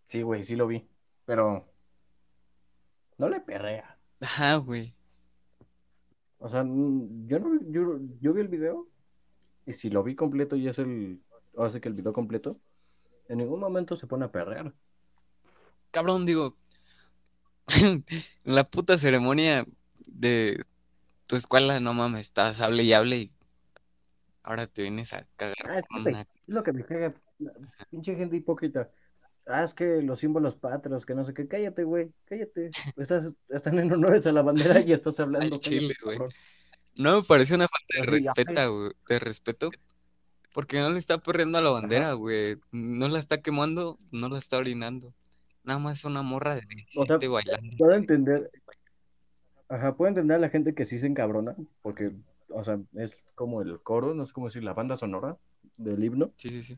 Sí, 0.08 0.24
güey, 0.24 0.44
sí 0.44 0.56
lo 0.56 0.68
vi. 0.68 0.86
Pero 1.26 1.72
no 3.20 3.30
le 3.30 3.40
perrea. 3.40 3.91
Ajá, 4.22 4.56
güey. 4.58 4.94
O 6.38 6.50
sea, 6.50 6.64
mm, 6.64 7.28
yo 7.28 7.40
no 7.40 7.60
yo, 7.70 8.00
yo 8.20 8.34
vi 8.34 8.42
el 8.42 8.48
video 8.48 8.88
y 9.66 9.74
si 9.74 9.90
lo 9.90 10.04
vi 10.04 10.16
completo 10.16 10.56
y 10.56 10.68
es 10.68 10.80
el 10.80 11.22
ahora 11.56 11.72
sí 11.72 11.80
que 11.82 11.90
el 11.90 11.96
video 11.96 12.14
completo, 12.14 12.60
en 13.28 13.40
ningún 13.40 13.60
momento 13.60 13.96
se 13.96 14.08
pone 14.08 14.26
a 14.26 14.32
perrear. 14.32 14.74
Cabrón, 15.92 16.26
digo. 16.26 16.56
en 17.82 18.06
la 18.44 18.64
puta 18.64 18.98
ceremonia 18.98 19.66
de 20.06 20.64
tu 21.28 21.36
escuela, 21.36 21.80
no 21.80 21.94
mames, 21.94 22.22
estás 22.22 22.62
hable 22.62 22.84
y 22.84 22.94
hable 22.94 23.18
y 23.18 23.32
ahora 24.44 24.68
te 24.68 24.84
vienes 24.84 25.14
a 25.14 25.26
cagar 25.36 25.56
Ah, 25.66 25.80
es, 25.80 25.86
una... 25.90 26.22
es 26.22 26.28
lo 26.48 26.64
que 26.64 26.74
me 26.74 26.86
caga. 26.86 27.14
Pinche 27.90 28.16
gente 28.16 28.36
hipócrita. 28.36 28.90
Ah, 29.48 29.64
es 29.64 29.74
que 29.74 30.02
los 30.02 30.20
símbolos 30.20 30.56
patrios, 30.56 31.06
que 31.06 31.16
no 31.16 31.26
sé 31.26 31.34
qué. 31.34 31.48
Cállate, 31.48 31.84
güey, 31.84 32.12
cállate. 32.26 32.70
Estás, 32.96 33.32
están 33.50 33.80
en 33.80 33.92
honores 33.92 34.26
a 34.28 34.32
la 34.32 34.42
bandera 34.44 34.80
y 34.82 34.92
estás 34.92 35.20
hablando. 35.20 35.58
Chile, 35.60 35.96
güey. 36.04 36.20
No 36.96 37.18
me 37.18 37.24
parece 37.24 37.56
una 37.56 37.68
falta 37.68 37.88
de 37.96 38.02
ajá. 38.02 38.34
respeto, 38.34 38.78
güey, 38.78 38.92
de 39.08 39.20
respeto, 39.20 39.72
porque 40.54 40.80
no 40.80 40.90
le 40.90 41.00
está 41.00 41.18
perreando 41.18 41.58
a 41.58 41.62
la 41.62 41.70
bandera, 41.72 42.14
güey. 42.14 42.58
No 42.72 43.08
la 43.08 43.20
está 43.20 43.42
quemando, 43.42 43.98
no 44.12 44.30
la 44.30 44.38
está 44.38 44.58
orinando. 44.58 45.14
Nada 45.64 45.80
más 45.80 46.00
es 46.00 46.06
una 46.06 46.22
morra 46.22 46.56
de 46.56 46.62
O 46.96 47.06
sea, 47.06 47.18
17 47.18 47.28
bailando. 47.28 47.78
puedo 47.78 47.94
entender. 47.94 48.52
Ajá, 49.70 49.96
puedo 49.96 50.10
entender 50.10 50.36
a 50.38 50.40
la 50.40 50.50
gente 50.50 50.74
que 50.76 50.86
sí 50.86 51.00
se 51.00 51.08
encabrona, 51.08 51.56
porque, 51.82 52.12
o 52.50 52.64
sea, 52.64 52.80
es 52.96 53.18
como 53.36 53.62
el 53.62 53.80
coro, 53.82 54.14
no 54.14 54.26
sé 54.26 54.34
cómo 54.34 54.48
decir, 54.48 54.64
la 54.64 54.74
banda 54.74 54.98
sonora 54.98 55.38
del 55.78 56.04
himno, 56.04 56.32
Sí, 56.36 56.50
sí, 56.50 56.62
sí. 56.64 56.78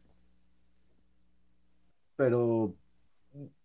Pero 2.16 2.76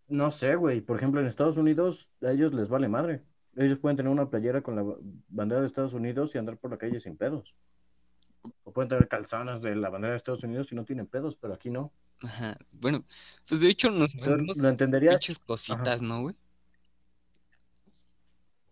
no 0.09 0.31
sé, 0.31 0.55
güey. 0.57 0.81
Por 0.81 0.97
ejemplo, 0.97 1.21
en 1.21 1.27
Estados 1.27 1.57
Unidos 1.57 2.09
a 2.23 2.31
ellos 2.33 2.53
les 2.55 2.69
vale 2.69 2.89
madre. 2.89 3.23
Ellos 3.57 3.79
pueden 3.79 3.97
tener 3.97 4.11
una 4.13 4.31
playera 4.31 4.63
con 4.63 4.77
la 4.77 4.83
ba- 4.83 4.97
bandera 5.29 5.61
de 5.61 5.67
Estados 5.67 5.93
Unidos 5.93 6.35
y 6.35 6.39
andar 6.39 6.57
por 6.59 6.71
la 6.71 6.79
calle 6.79 7.01
sin 7.01 7.17
pedos. 7.17 7.55
O 8.65 8.73
pueden 8.73 8.89
tener 8.89 9.09
calzanas 9.09 9.61
de 9.61 9.75
la 9.75 9.91
bandera 9.91 10.13
de 10.13 10.19
Estados 10.19 10.45
Unidos 10.45 10.71
y 10.71 10.75
no 10.77 10.85
tienen 10.85 11.07
pedos, 11.07 11.37
pero 11.41 11.55
aquí 11.55 11.71
no. 11.71 11.93
Ajá. 12.23 12.57
Bueno, 12.73 13.05
pues 13.49 13.61
de 13.61 13.69
hecho 13.69 13.91
nos 13.91 14.15
ofendemos 14.15 14.57
lo 14.57 14.69
entendería. 14.69 15.11
pinches 15.11 15.39
cositas, 15.39 16.01
¿no, 16.03 16.23
güey? 16.23 16.37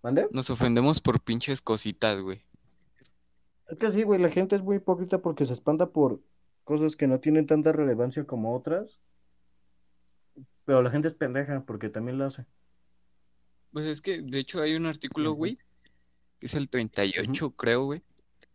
¿Mande? 0.03 0.29
Nos 0.31 0.51
ofendemos 0.51 1.01
por 1.01 1.21
pinches 1.21 1.61
cositas, 1.61 2.21
güey. 2.21 2.43
Es 3.69 3.79
que 3.79 3.91
sí, 3.91 4.05
güey, 4.05 4.21
la 4.21 4.31
gente 4.31 4.55
es 4.55 4.63
muy 4.63 4.77
hipócrita 4.77 5.19
porque 5.19 5.45
se 5.45 5.53
espanta 5.53 5.87
por 5.87 6.21
cosas 6.63 6.95
que 6.95 7.09
no 7.09 7.19
tienen 7.19 7.47
tanta 7.47 7.73
relevancia 7.73 8.25
como 8.25 8.55
otras. 8.55 9.01
Pero 10.67 10.83
la 10.83 10.91
gente 10.91 11.09
es 11.09 11.15
pendeja 11.15 11.65
porque 11.65 11.89
también 11.89 12.19
lo 12.19 12.27
hace. 12.27 12.45
Pues 13.73 13.87
es 13.87 14.01
que, 14.01 14.21
de 14.21 14.39
hecho, 14.39 14.61
hay 14.61 14.75
un 14.75 14.87
artículo, 14.87 15.33
güey, 15.33 15.59
que 16.39 16.47
es 16.47 16.55
el 16.55 16.69
38, 16.69 17.51
creo, 17.53 17.85
güey, 17.85 18.03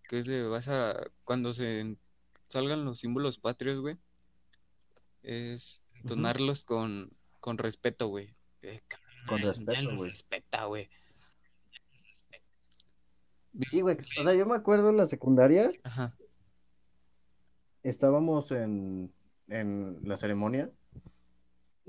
que 0.08 0.20
es 0.20 0.26
de, 0.26 0.44
vas 0.44 0.68
a, 0.68 0.96
cuando 1.24 1.54
se 1.54 1.98
salgan 2.48 2.86
los 2.86 3.00
símbolos 3.00 3.40
patrios, 3.40 3.80
güey, 3.80 3.98
es 5.24 5.82
donarlos 6.04 6.64
con, 6.64 7.10
con 7.40 7.58
respeto, 7.58 8.08
güey. 8.08 8.36
Eh, 8.62 8.82
Con 9.28 9.42
respeto, 9.42 9.96
güey. 9.96 10.12
respeta, 10.12 10.66
güey. 10.66 10.90
Sí, 13.68 13.82
güey. 13.82 13.98
O 14.20 14.24
sea, 14.24 14.34
yo 14.34 14.46
me 14.46 14.56
acuerdo 14.56 14.90
en 14.90 14.98
la 14.98 15.06
secundaria, 15.06 15.72
Ajá. 15.84 16.16
estábamos 17.84 18.52
en, 18.52 19.14
en 19.48 20.00
la 20.04 20.16
ceremonia, 20.18 20.72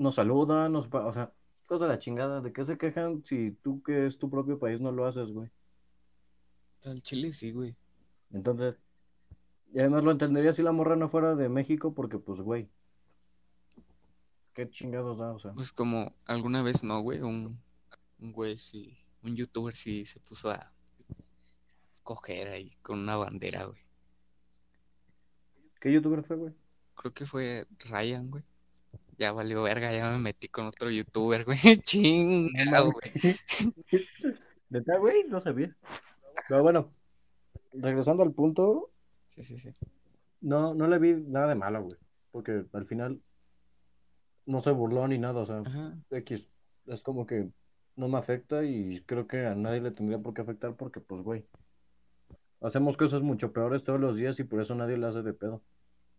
nos 0.02 0.16
saludan, 0.16 0.72
nos, 0.72 0.88
pa- 0.88 1.06
o 1.06 1.12
sea, 1.12 1.32
cosa 1.66 1.84
de 1.86 1.92
la 1.92 1.98
chingada, 1.98 2.40
¿de 2.40 2.52
qué 2.52 2.64
se 2.64 2.76
quejan 2.76 3.24
si 3.24 3.52
tú 3.62 3.82
que 3.82 4.06
es 4.06 4.18
tu 4.18 4.28
propio 4.28 4.58
país 4.58 4.80
no 4.80 4.92
lo 4.92 5.06
haces, 5.06 5.28
güey? 5.30 5.50
Al 6.84 7.02
chile 7.02 7.32
sí, 7.32 7.52
güey. 7.52 7.76
Entonces, 8.32 8.76
y 9.72 9.78
además 9.78 10.04
lo 10.04 10.10
entendería 10.10 10.52
si 10.52 10.62
la 10.62 10.72
morra 10.72 10.96
no 10.96 11.08
fuera 11.08 11.34
de 11.34 11.48
México 11.48 11.94
porque, 11.94 12.18
pues, 12.18 12.40
güey, 12.40 12.68
qué 14.54 14.68
chingados 14.68 15.18
da, 15.18 15.32
o 15.32 15.38
sea. 15.38 15.52
Pues 15.54 15.72
como 15.72 16.12
alguna 16.26 16.62
vez 16.62 16.82
no, 16.82 17.00
güey, 17.00 17.20
un, 17.20 17.58
un 18.18 18.32
güey 18.32 18.58
sí, 18.58 18.98
un 19.22 19.36
youtuber 19.36 19.74
sí 19.74 20.04
se 20.04 20.20
puso 20.20 20.50
a 20.50 20.72
coger 22.02 22.48
ahí 22.48 22.76
con 22.82 22.98
una 22.98 23.16
bandera, 23.16 23.64
güey. 23.64 23.78
¿Qué 25.80 25.92
youtuber 25.92 26.22
fue, 26.24 26.36
güey? 26.36 26.54
Creo 26.96 27.12
que 27.14 27.26
fue 27.26 27.66
Ryan, 27.78 28.30
güey. 28.30 28.44
Ya 29.18 29.32
valió 29.32 29.62
verga, 29.62 29.92
ya 29.92 30.10
me 30.10 30.18
metí 30.18 30.48
con 30.48 30.66
otro 30.66 30.90
youtuber, 30.90 31.44
güey. 31.44 31.58
Chinga, 31.84 32.64
mames. 32.70 32.92
güey. 32.92 33.36
¿Neta, 34.70 34.98
güey? 34.98 35.24
No 35.28 35.38
sabía. 35.40 35.74
Pero 36.48 36.62
bueno, 36.62 36.92
regresando 37.72 38.22
al 38.22 38.32
punto, 38.32 38.90
Sí, 39.28 39.42
sí, 39.44 39.58
sí. 39.58 39.70
no, 40.40 40.74
no 40.74 40.86
le 40.88 40.98
vi 40.98 41.14
nada 41.14 41.48
de 41.48 41.54
malo, 41.54 41.82
güey. 41.82 41.96
Porque 42.30 42.64
al 42.72 42.86
final 42.86 43.20
no 44.46 44.60
se 44.62 44.70
burló 44.70 45.06
ni 45.08 45.18
nada, 45.18 45.40
o 45.42 45.46
sea, 45.46 45.58
Ajá. 45.60 45.96
X 46.10 46.48
es 46.86 47.02
como 47.02 47.26
que 47.26 47.48
no 47.96 48.08
me 48.08 48.18
afecta 48.18 48.64
y 48.64 49.02
creo 49.06 49.26
que 49.26 49.46
a 49.46 49.54
nadie 49.54 49.80
le 49.80 49.90
tendría 49.92 50.18
por 50.18 50.34
qué 50.34 50.40
afectar 50.42 50.74
porque, 50.74 51.00
pues, 51.00 51.22
güey, 51.22 51.44
hacemos 52.60 52.96
cosas 52.96 53.22
mucho 53.22 53.52
peores 53.52 53.84
todos 53.84 54.00
los 54.00 54.16
días 54.16 54.38
y 54.40 54.44
por 54.44 54.60
eso 54.60 54.74
nadie 54.74 54.96
le 54.96 55.06
hace 55.06 55.22
de 55.22 55.32
pedo. 55.34 55.62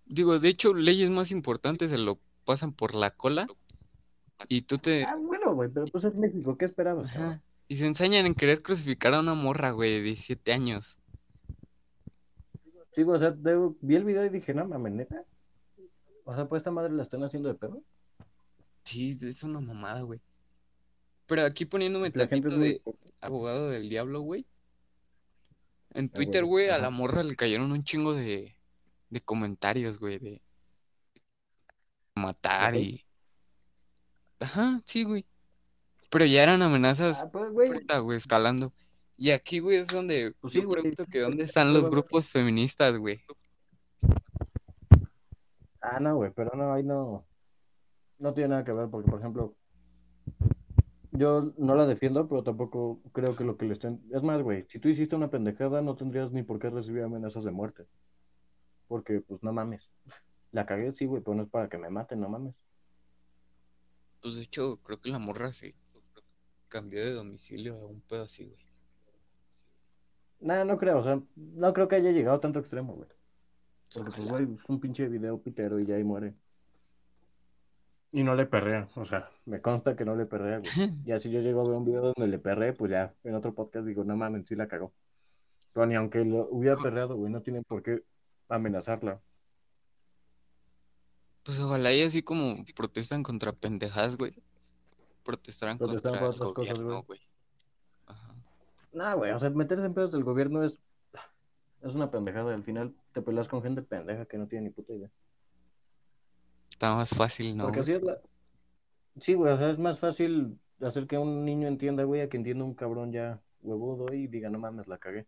Digo, 0.06 0.40
de 0.40 0.50
hecho, 0.50 0.74
leyes 0.74 1.10
más 1.10 1.32
importantes 1.32 1.90
se 1.90 1.98
lo 1.98 2.20
pasan 2.44 2.74
por 2.74 2.96
la 2.96 3.12
cola 3.12 3.48
y 4.48 4.64
tú 4.64 4.78
te... 4.78 5.04
Ah, 5.06 5.16
bueno, 5.16 5.54
güey, 5.56 5.70
pero 5.70 5.86
pues 5.88 6.04
es 6.04 6.16
México, 6.16 6.58
¿qué 6.58 6.66
esperabas? 6.66 7.06
Ajá. 7.08 7.42
Y 7.68 7.78
se 7.78 7.86
ensañan 7.86 8.26
en 8.26 8.36
querer 8.36 8.62
crucificar 8.62 9.14
a 9.14 9.20
una 9.22 9.34
morra, 9.34 9.72
güey, 9.72 9.94
de 9.94 10.02
17 10.02 10.52
años. 10.54 10.98
Sí, 12.92 13.02
o 13.04 13.18
sea, 13.18 13.34
vi 13.82 13.96
el 13.96 14.04
video 14.04 14.26
y 14.26 14.30
dije, 14.30 14.54
no 14.54 14.68
mames, 14.68 14.94
neta. 14.94 15.24
O 16.26 16.36
sea, 16.36 16.48
pues 16.48 16.60
esta 16.60 16.72
madre 16.72 16.94
la 16.94 17.02
están 17.02 17.24
haciendo 17.24 17.50
de 17.50 17.56
pedo. 17.56 17.82
Sí, 18.84 19.18
es 19.22 19.44
una 19.44 19.60
mamada, 19.62 20.02
güey. 20.02 20.22
Pero 21.26 21.44
aquí 21.44 21.66
poniéndome 21.66 22.12
La 22.14 22.28
gente 22.28 22.50
muy 22.50 22.68
de 22.68 22.82
abogado 23.22 23.70
del 23.70 23.90
diablo, 23.90 24.22
güey. 24.22 24.46
En 25.96 26.06
Ah, 26.06 26.14
Twitter, 26.14 26.46
güey, 26.46 26.70
a 26.70 26.78
la 26.78 26.92
morra 26.92 27.24
le 27.24 27.36
cayeron 27.36 27.72
un 27.72 27.84
chingo 27.84 28.14
de, 28.14 28.56
de 29.10 29.22
comentarios, 29.22 30.00
güey, 30.00 30.20
de 30.20 30.42
matar 32.16 32.74
¿De 32.74 32.80
y... 32.80 33.06
Ajá, 34.40 34.82
sí, 34.86 35.04
güey. 35.04 35.26
Pero 36.10 36.26
ya 36.26 36.44
eran 36.44 36.62
amenazas 36.62 37.24
Ah, 37.24 37.30
pues, 37.32 37.52
güey, 37.52 37.72
puta, 37.72 38.00
güey, 38.00 38.18
escalando. 38.18 38.74
Y 39.18 39.32
aquí, 39.32 39.60
güey, 39.60 39.78
es 39.78 39.88
donde 39.88 40.34
Pues 40.40 40.54
sí, 40.54 40.62
yo 40.62 40.68
güey. 40.68 40.82
pregunto 40.82 41.06
que 41.06 41.20
dónde 41.20 41.44
están 41.44 41.74
los 41.74 41.90
grupos 41.90 42.30
feministas, 42.30 42.98
güey. 42.98 43.22
Ah, 45.82 46.00
no, 46.00 46.16
güey, 46.16 46.32
pero 46.36 46.52
no, 46.56 46.74
ahí 46.74 46.84
no, 46.84 47.26
no 48.20 48.34
tiene 48.34 48.50
nada 48.50 48.64
que 48.64 48.72
ver, 48.72 48.90
porque, 48.90 49.10
por 49.10 49.20
ejemplo, 49.20 49.56
yo 51.12 51.54
no 51.58 51.76
la 51.76 51.86
defiendo, 51.86 52.28
pero 52.28 52.44
tampoco 52.44 53.02
creo 53.12 53.36
que 53.36 53.44
lo 53.44 53.58
que 53.58 53.66
le 53.66 53.74
estén... 53.74 54.02
Es 54.12 54.24
más, 54.24 54.42
güey, 54.42 54.66
si 54.70 54.80
tú 54.80 54.88
hiciste 54.88 55.16
una 55.16 55.30
pendejada, 55.30 55.82
no 55.82 55.96
tendrías 55.96 56.32
ni 56.32 56.42
por 56.42 56.60
qué 56.60 56.70
recibir 56.70 57.04
amenazas 57.04 57.44
de 57.44 57.52
muerte. 57.52 57.86
Porque, 58.88 59.22
pues, 59.22 59.44
no 59.44 59.52
mames. 59.52 59.90
La 60.54 60.66
cagué, 60.66 60.94
sí, 60.94 61.06
güey, 61.06 61.22
pero 61.22 61.36
no 61.36 61.44
es 61.44 61.50
para 61.50 61.68
que 61.68 61.78
me 61.78 61.90
maten, 61.90 62.22
no 62.22 62.30
mames. 62.30 62.54
Pues 64.22 64.36
de 64.36 64.44
hecho, 64.44 64.78
creo 64.78 65.02
que 65.02 65.10
la 65.10 65.20
morra 65.20 65.52
se 65.52 65.76
cambió 66.70 67.04
de 67.04 67.12
domicilio 67.12 67.76
a 67.76 67.86
un 67.86 68.02
pedo 68.02 68.24
así, 68.24 68.46
güey. 68.46 68.66
Nah, 70.40 70.64
no 70.64 70.78
creo, 70.78 71.00
o 71.00 71.04
sea, 71.04 71.20
no 71.36 71.74
creo 71.74 71.88
que 71.88 71.96
haya 71.96 72.12
llegado 72.12 72.38
a 72.38 72.42
tanto 72.42 72.60
extremo, 72.60 72.94
güey. 72.94 73.10
Porque, 73.94 74.12
pues, 74.16 74.30
güey, 74.30 74.44
es 74.44 74.70
un 74.70 74.80
pinche 74.80 75.08
video 75.08 75.42
pitero 75.42 75.80
y 75.80 75.86
ya 75.86 75.96
ahí 75.96 76.04
muere. 76.04 76.36
Y 78.12 78.24
no 78.24 78.36
le 78.36 78.46
perrea, 78.46 78.90
o 78.96 79.06
sea, 79.06 79.32
me 79.46 79.60
consta 79.60 79.96
que 79.96 80.06
no 80.06 80.16
le 80.16 80.28
perrea, 80.28 80.60
güey. 80.60 80.72
Ya 81.06 81.20
si 81.20 81.32
yo 81.32 81.42
llego 81.42 81.62
a 81.62 81.64
ver 81.64 81.78
un 81.78 81.86
video 81.86 82.14
donde 82.14 82.28
le 82.28 82.38
perré, 82.38 82.74
pues 82.74 82.92
ya, 82.92 83.16
en 83.24 83.34
otro 83.34 83.56
podcast 83.56 83.88
digo, 83.88 84.04
no 84.04 84.16
mames, 84.16 84.46
sí 84.46 84.56
la 84.56 84.68
cagó. 84.68 84.94
Pero 85.74 85.88
ni 85.88 85.96
aunque 85.96 86.24
lo 86.24 86.48
hubiera 86.50 86.78
perreado, 86.78 87.16
güey, 87.16 87.32
no 87.32 87.42
tienen 87.42 87.64
por 87.64 87.82
qué 87.82 88.04
amenazarla. 88.50 89.20
Pues 91.44 91.60
ojalá 91.60 91.94
y 91.94 92.04
así 92.04 92.24
como 92.24 92.64
protestan 92.76 93.24
contra 93.24 93.52
pendejadas, 93.52 94.18
güey. 94.18 94.34
Protestarán 95.24 95.78
Protestarán 95.78 96.20
contra 96.20 96.20
por 96.20 96.30
el 96.30 96.36
otras 96.36 96.54
cosas, 96.54 96.74
gobierno, 96.80 97.04
güey. 97.04 97.20
güey. 97.20 97.22
Ajá. 98.08 98.36
Nah, 98.94 99.14
güey, 99.16 99.32
o 99.32 99.40
sea, 99.40 99.50
meterse 99.50 99.86
en 99.86 99.94
pedos 99.94 100.12
del 100.12 100.24
gobierno 100.24 100.64
es, 100.64 100.80
es 101.82 101.96
una 101.96 102.12
pendejada. 102.12 102.54
Al 102.54 102.64
final 102.64 102.96
te 103.14 103.22
peleas 103.22 103.48
con 103.48 103.62
gente 103.62 103.82
pendeja 103.82 104.26
que 104.26 104.38
no 104.38 104.48
tiene 104.48 104.66
ni 104.66 104.70
puta 104.72 104.94
idea. 104.94 105.10
Está 106.70 106.96
más 106.96 107.12
fácil, 107.12 107.56
¿no? 107.56 107.66
Porque 107.66 107.82
así 107.82 107.94
es 107.94 108.04
la... 108.04 108.20
Sí, 109.20 109.34
güey, 109.36 109.54
o 109.54 109.58
sea, 109.58 109.70
es 109.70 109.78
más 109.78 110.00
fácil 110.00 110.60
hacer 110.82 111.08
que 111.08 111.18
un 111.18 111.46
niño 111.46 111.68
entienda, 111.68 112.04
güey, 112.04 112.22
a 112.22 112.30
que 112.30 112.38
entienda 112.38 112.64
un 112.64 112.74
cabrón 112.74 113.12
ya 113.12 113.42
huevudo 113.62 114.14
y 114.14 114.28
diga, 114.28 114.50
no 114.50 114.60
mames, 114.60 114.88
la 114.88 114.98
cagué. 114.98 115.28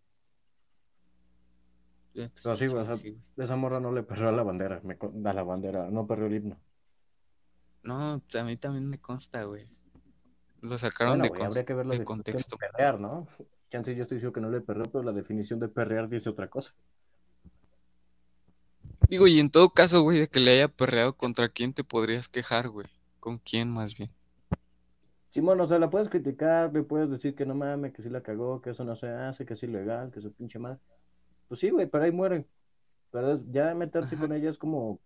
Eh, 2.16 2.30
pues, 2.32 2.44
Pero 2.44 2.56
sí, 2.56 2.68
güey, 2.68 2.86
esa 3.38 3.56
morra 3.56 3.80
no 3.80 3.92
le 3.92 4.04
perreó 4.04 4.30
a 4.30 4.32
la 4.32 4.44
bandera, 4.44 4.82
me 4.84 4.98
a 5.30 5.34
la 5.34 5.44
bandera, 5.44 5.90
no 5.92 6.08
perreó 6.08 6.28
el 6.28 6.36
himno. 6.36 6.58
No, 7.84 8.22
a 8.34 8.44
mí 8.44 8.58
también 8.58 8.90
me 8.90 9.00
consta, 9.00 9.44
güey. 9.44 9.68
Lo 10.62 10.78
sacaron 10.78 11.18
Bueno, 11.18 11.24
de, 11.24 11.30
güey, 11.30 11.42
cons- 11.42 11.48
habría 11.48 11.66
que 11.66 11.74
ver 11.74 11.86
la 11.86 11.96
de 11.98 12.04
contexto. 12.06 12.58
de 12.60 12.68
perrear, 12.68 13.00
¿no? 13.00 13.28
Chance 13.70 13.96
yo 13.96 14.04
estoy 14.04 14.16
diciendo 14.18 14.34
que 14.34 14.42
no 14.42 14.50
le 14.50 14.62
perreó, 14.62 14.86
pero 14.86 15.04
la 15.04 15.12
definición 15.12 15.60
de 15.60 15.68
perrear 15.68 16.08
dice 16.10 16.30
otra 16.30 16.50
cosa. 16.50 16.74
Digo, 19.10 19.28
y 19.28 19.40
en 19.40 19.52
todo 19.52 19.70
caso, 19.70 20.02
güey, 20.02 20.20
de 20.20 20.28
que 20.28 20.40
le 20.40 20.52
haya 20.52 20.68
perreado, 20.68 21.14
¿contra 21.14 21.48
quién 21.50 21.74
te 21.74 21.84
podrías 21.84 22.28
quejar, 22.28 22.70
güey? 22.70 22.88
¿Con 23.20 23.38
quién 23.38 23.70
más 23.70 23.96
bien? 23.96 24.10
Simón, 25.30 25.60
o 25.60 25.68
sea, 25.68 25.78
la 25.80 25.90
puedes 25.90 26.10
criticar, 26.10 26.74
le 26.74 26.82
puedes 26.84 27.10
decir 27.10 27.36
que 27.36 27.46
no 27.46 27.54
mames, 27.56 27.94
que 27.94 28.02
sí 28.02 28.10
la 28.10 28.22
cagó, 28.24 28.62
que 28.62 28.70
eso 28.72 28.84
no 28.86 28.96
se 28.96 29.10
hace, 29.10 29.46
que 29.46 29.54
es 29.54 29.64
ilegal, 29.64 30.10
que 30.12 30.20
eso 30.20 30.32
pinche 30.32 30.58
mal. 30.60 30.80
Pues 31.48 31.60
sí, 31.60 31.70
güey, 31.70 31.86
pero 31.88 32.04
ahí 32.04 32.12
mueren. 32.12 32.48
Pero 33.12 33.42
ya 33.52 33.74
meterse 33.76 34.16
Ajá. 34.16 34.28
con 34.28 34.36
ella 34.36 34.50
es 34.50 34.58
como, 34.58 35.00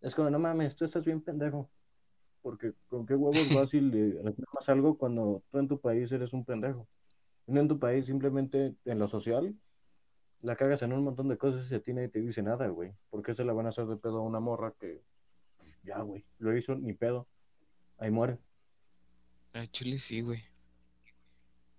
es 0.00 0.14
como, 0.14 0.30
no 0.30 0.38
mames, 0.38 0.76
tú 0.76 0.84
estás 0.84 1.04
bien 1.04 1.20
pendejo. 1.20 1.70
Porque 2.42 2.72
con 2.88 3.06
qué 3.06 3.14
huevos 3.14 3.48
vas 3.54 3.74
y 3.74 3.80
le 3.80 4.22
reclamas 4.22 4.68
algo 4.68 4.96
cuando 4.96 5.42
tú 5.50 5.58
en 5.58 5.68
tu 5.68 5.80
país 5.80 6.10
eres 6.12 6.32
un 6.32 6.44
pendejo. 6.44 6.86
No 7.46 7.60
en 7.60 7.68
tu 7.68 7.78
país, 7.78 8.06
simplemente 8.06 8.74
en 8.84 8.98
lo 8.98 9.08
social, 9.08 9.56
la 10.42 10.56
cagas 10.56 10.82
en 10.82 10.92
un 10.92 11.04
montón 11.04 11.28
de 11.28 11.36
cosas 11.36 11.70
y 11.70 11.74
a 11.74 11.80
ti 11.80 11.92
nadie 11.92 12.08
te 12.08 12.20
dice 12.20 12.42
nada, 12.42 12.68
güey. 12.68 12.92
¿Por 13.10 13.22
qué 13.22 13.34
se 13.34 13.44
la 13.44 13.52
van 13.52 13.66
a 13.66 13.70
hacer 13.70 13.86
de 13.86 13.96
pedo 13.96 14.18
a 14.18 14.22
una 14.22 14.40
morra 14.40 14.74
que, 14.78 15.02
ya, 15.82 16.00
güey, 16.00 16.24
lo 16.38 16.56
hizo, 16.56 16.74
ni 16.74 16.92
pedo. 16.92 17.26
Ahí 17.98 18.10
muere. 18.10 18.38
A 19.54 19.66
Chile 19.66 19.98
sí, 19.98 20.20
güey. 20.20 20.40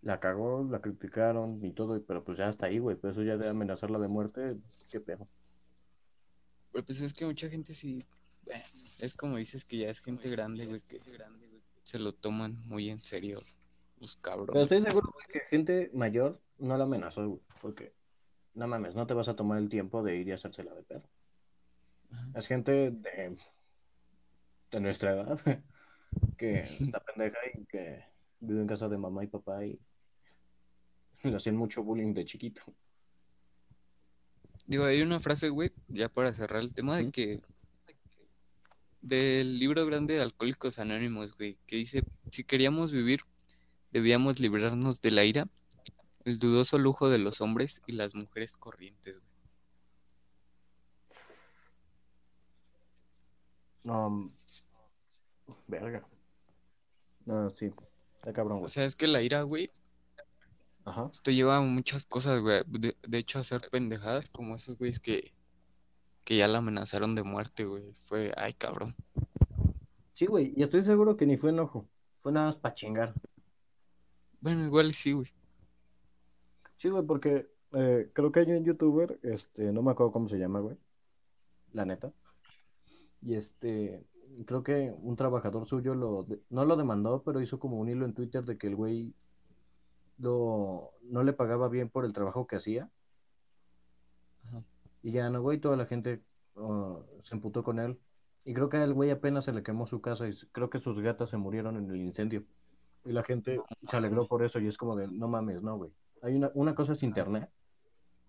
La 0.01 0.19
cagó, 0.19 0.67
la 0.69 0.81
criticaron 0.81 1.63
y 1.63 1.73
todo, 1.73 2.03
pero 2.05 2.23
pues 2.23 2.37
ya 2.37 2.49
está 2.49 2.65
ahí, 2.67 2.79
güey. 2.79 2.95
Pero 2.95 3.11
eso 3.13 3.23
ya 3.23 3.37
de 3.37 3.49
amenazarla 3.49 3.99
de 3.99 4.07
muerte, 4.07 4.57
qué 4.89 4.99
pedo. 4.99 5.27
Pero 6.71 6.85
pues 6.85 7.01
es 7.01 7.13
que 7.13 7.25
mucha 7.25 7.49
gente 7.49 7.73
sí. 7.73 8.05
Es 8.99 9.13
como 9.13 9.37
dices 9.37 9.65
que 9.65 9.77
ya 9.77 9.89
es 9.89 9.99
gente 9.99 10.29
grande, 10.29 10.65
güey, 10.65 10.81
que 10.81 10.99
se 11.83 11.99
lo 11.99 12.13
toman 12.13 12.55
muy 12.67 12.89
en 12.89 12.99
serio 12.99 13.39
los 13.99 14.15
Pero 14.15 14.21
cabrones. 14.21 14.63
estoy 14.63 14.81
seguro 14.81 15.11
güey, 15.13 15.25
que 15.27 15.39
gente 15.41 15.91
mayor 15.93 16.41
no 16.57 16.77
la 16.77 16.85
amenazó, 16.85 17.27
güey. 17.27 17.41
Porque, 17.61 17.95
no 18.53 18.67
mames, 18.67 18.95
no 18.95 19.05
te 19.07 19.13
vas 19.13 19.27
a 19.29 19.35
tomar 19.35 19.59
el 19.59 19.69
tiempo 19.69 20.03
de 20.03 20.17
ir 20.17 20.27
y 20.27 20.31
hacérsela 20.31 20.73
de 20.73 20.83
pedo. 20.83 21.09
Ajá. 22.11 22.31
Es 22.35 22.47
gente 22.47 22.91
de, 22.91 23.37
de 24.71 24.79
nuestra 24.81 25.13
edad 25.13 25.39
que 26.37 26.59
está 26.79 26.99
pendeja 27.01 27.37
y 27.53 27.65
que 27.65 28.03
vive 28.39 28.61
en 28.61 28.67
casa 28.67 28.89
de 28.89 28.97
mamá 28.97 29.23
y 29.23 29.27
papá 29.27 29.65
y 29.65 29.79
le 31.29 31.35
hacían 31.35 31.55
mucho 31.55 31.83
bullying 31.83 32.13
de 32.13 32.25
chiquito. 32.25 32.61
Digo, 34.65 34.85
hay 34.85 35.01
una 35.01 35.19
frase, 35.19 35.49
güey, 35.49 35.71
ya 35.87 36.07
para 36.07 36.31
cerrar 36.33 36.61
el 36.61 36.73
tema, 36.73 36.97
de 36.97 37.05
¿Mm? 37.05 37.11
que 37.11 37.41
del 39.01 39.57
libro 39.57 39.85
grande 39.85 40.13
de 40.13 40.21
Alcohólicos 40.21 40.77
Anónimos, 40.77 41.35
güey, 41.35 41.57
que 41.65 41.75
dice, 41.75 42.03
si 42.29 42.43
queríamos 42.43 42.91
vivir, 42.91 43.21
debíamos 43.91 44.39
librarnos 44.39 45.01
de 45.01 45.11
la 45.11 45.25
ira, 45.25 45.47
el 46.23 46.37
dudoso 46.37 46.77
lujo 46.77 47.09
de 47.09 47.17
los 47.17 47.41
hombres 47.41 47.81
y 47.87 47.93
las 47.93 48.13
mujeres 48.13 48.53
corrientes, 48.57 49.15
güey. 49.19 49.31
No, 53.83 54.31
verga. 55.67 56.05
No, 57.25 57.49
sí, 57.49 57.71
está 58.15 58.31
cabrón, 58.31 58.57
O 58.57 58.59
güey. 58.61 58.71
sea, 58.71 58.85
es 58.85 58.95
que 58.95 59.07
la 59.07 59.23
ira, 59.23 59.41
güey, 59.41 59.71
Ajá. 60.85 61.09
esto 61.13 61.31
lleva 61.31 61.57
a 61.57 61.61
muchas 61.61 62.05
cosas, 62.05 62.41
güey. 62.41 62.63
De, 62.67 62.95
de 63.01 63.17
hecho, 63.17 63.39
hacer 63.39 63.61
pendejadas 63.71 64.29
como 64.29 64.55
esos 64.55 64.77
güeyes 64.77 64.99
que, 64.99 65.33
que 66.23 66.37
ya 66.37 66.47
la 66.47 66.59
amenazaron 66.59 67.15
de 67.15 67.23
muerte, 67.23 67.65
güey. 67.65 67.93
Fue, 68.07 68.31
ay, 68.37 68.53
cabrón. 68.53 68.95
Sí, 70.13 70.25
güey, 70.25 70.53
y 70.55 70.63
estoy 70.63 70.83
seguro 70.83 71.17
que 71.17 71.25
ni 71.25 71.37
fue 71.37 71.49
enojo, 71.51 71.87
fue 72.19 72.31
nada 72.31 72.47
más 72.47 72.55
para 72.57 72.75
chingar. 72.75 73.13
Bueno, 74.39 74.65
igual 74.65 74.93
sí, 74.93 75.11
güey. 75.13 75.27
Sí, 76.77 76.89
güey, 76.89 77.05
porque 77.05 77.47
eh, 77.73 78.09
creo 78.13 78.31
que 78.31 78.39
hay 78.41 78.51
un 78.51 78.63
youtuber, 78.63 79.19
este, 79.23 79.71
no 79.71 79.81
me 79.83 79.91
acuerdo 79.91 80.11
cómo 80.11 80.27
se 80.27 80.37
llama, 80.37 80.59
güey, 80.59 80.77
la 81.73 81.85
neta. 81.85 82.11
Y 83.21 83.35
este, 83.35 84.03
creo 84.45 84.63
que 84.63 84.91
un 84.99 85.15
trabajador 85.15 85.67
suyo 85.67 85.93
lo, 85.95 86.23
de- 86.23 86.41
no 86.49 86.65
lo 86.65 86.75
demandó, 86.75 87.21
pero 87.23 87.39
hizo 87.41 87.59
como 87.59 87.77
un 87.79 87.89
hilo 87.89 88.05
en 88.05 88.13
Twitter 88.13 88.43
de 88.43 88.57
que 88.57 88.67
el 88.67 88.75
güey 88.75 89.13
lo, 90.21 90.91
no 91.03 91.23
le 91.23 91.33
pagaba 91.33 91.67
bien 91.67 91.89
por 91.89 92.05
el 92.05 92.13
trabajo 92.13 92.47
que 92.47 92.55
hacía. 92.55 92.89
Ajá. 94.45 94.63
Y 95.03 95.11
ya 95.11 95.29
no, 95.29 95.41
güey, 95.41 95.59
toda 95.59 95.75
la 95.75 95.85
gente 95.85 96.21
uh, 96.55 96.99
se 97.23 97.35
emputó 97.35 97.63
con 97.63 97.79
él. 97.79 97.99
Y 98.45 98.53
creo 98.53 98.69
que 98.69 98.77
al 98.77 98.93
güey 98.93 99.11
apenas 99.11 99.45
se 99.45 99.51
le 99.51 99.63
quemó 99.63 99.85
su 99.85 100.01
casa 100.01 100.27
y 100.27 100.35
creo 100.51 100.69
que 100.69 100.79
sus 100.79 100.99
gatas 100.99 101.29
se 101.29 101.37
murieron 101.37 101.77
en 101.77 101.89
el 101.89 101.97
incendio. 101.97 102.43
Y 103.03 103.11
la 103.11 103.23
gente 103.23 103.59
se 103.87 103.97
alegró 103.97 104.27
por 104.27 104.43
eso 104.43 104.59
y 104.59 104.67
es 104.67 104.77
como 104.77 104.95
de, 104.95 105.07
no 105.07 105.27
mames, 105.27 105.61
no, 105.61 105.77
güey. 105.77 105.91
Hay 106.21 106.35
una, 106.35 106.51
una 106.53 106.75
cosa 106.75 106.93
es 106.93 107.03
internet 107.03 107.49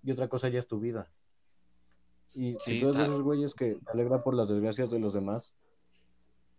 y 0.03 0.11
otra 0.11 0.29
cosa 0.29 0.49
ya 0.49 0.59
es 0.59 0.67
tu 0.67 0.81
vida. 0.81 1.11
Y 2.35 2.57
si 2.59 2.75
Sí, 2.75 2.81
tú 2.81 2.87
eres 2.87 2.99
de 2.99 3.03
esos 3.05 3.23
güeyes 3.23 3.55
que 3.55 3.75
te 3.75 3.91
alegra 3.91 4.23
por 4.23 4.35
las 4.35 4.49
desgracias 4.49 4.91
de 4.91 4.99
los 4.99 5.13
demás, 5.13 5.53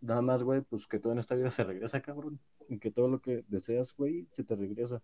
nada 0.02 0.22
más, 0.22 0.44
güey, 0.44 0.62
pues 0.62 0.86
que 0.86 1.00
todo 1.00 1.14
en 1.14 1.20
esta 1.20 1.34
vida 1.34 1.50
se 1.50 1.64
regresa, 1.64 2.02
cabrón. 2.02 2.40
Y 2.70 2.78
que 2.78 2.92
todo 2.92 3.08
lo 3.08 3.20
que 3.20 3.44
deseas, 3.48 3.96
güey, 3.96 4.28
se 4.32 4.44
te 4.44 4.56
regresa. 4.56 5.02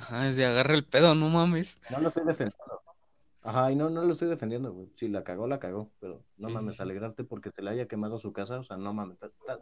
Ajá, 0.00 0.28
es 0.28 0.36
de 0.36 0.46
agarra 0.46 0.74
el 0.74 0.84
pedo, 0.84 1.14
no 1.14 1.28
mames. 1.28 1.76
No 1.90 2.00
lo 2.00 2.08
estoy 2.08 2.24
defendiendo. 2.24 2.80
Ajá, 3.42 3.70
y 3.72 3.76
no, 3.76 3.90
no 3.90 4.02
lo 4.04 4.12
estoy 4.12 4.28
defendiendo, 4.28 4.72
güey. 4.72 4.90
Si 4.96 5.08
la 5.08 5.24
cagó, 5.24 5.46
la 5.46 5.58
cagó. 5.58 5.90
Pero 6.00 6.24
no 6.36 6.48
mames, 6.48 6.80
alegrarte 6.80 7.24
porque 7.24 7.50
se 7.50 7.62
le 7.62 7.70
haya 7.70 7.86
quemado 7.88 8.18
su 8.18 8.32
casa, 8.32 8.58
o 8.60 8.64
sea, 8.64 8.76
no 8.76 8.92
mames. 8.92 9.18
ta- 9.18 9.30
ta- 9.46 9.58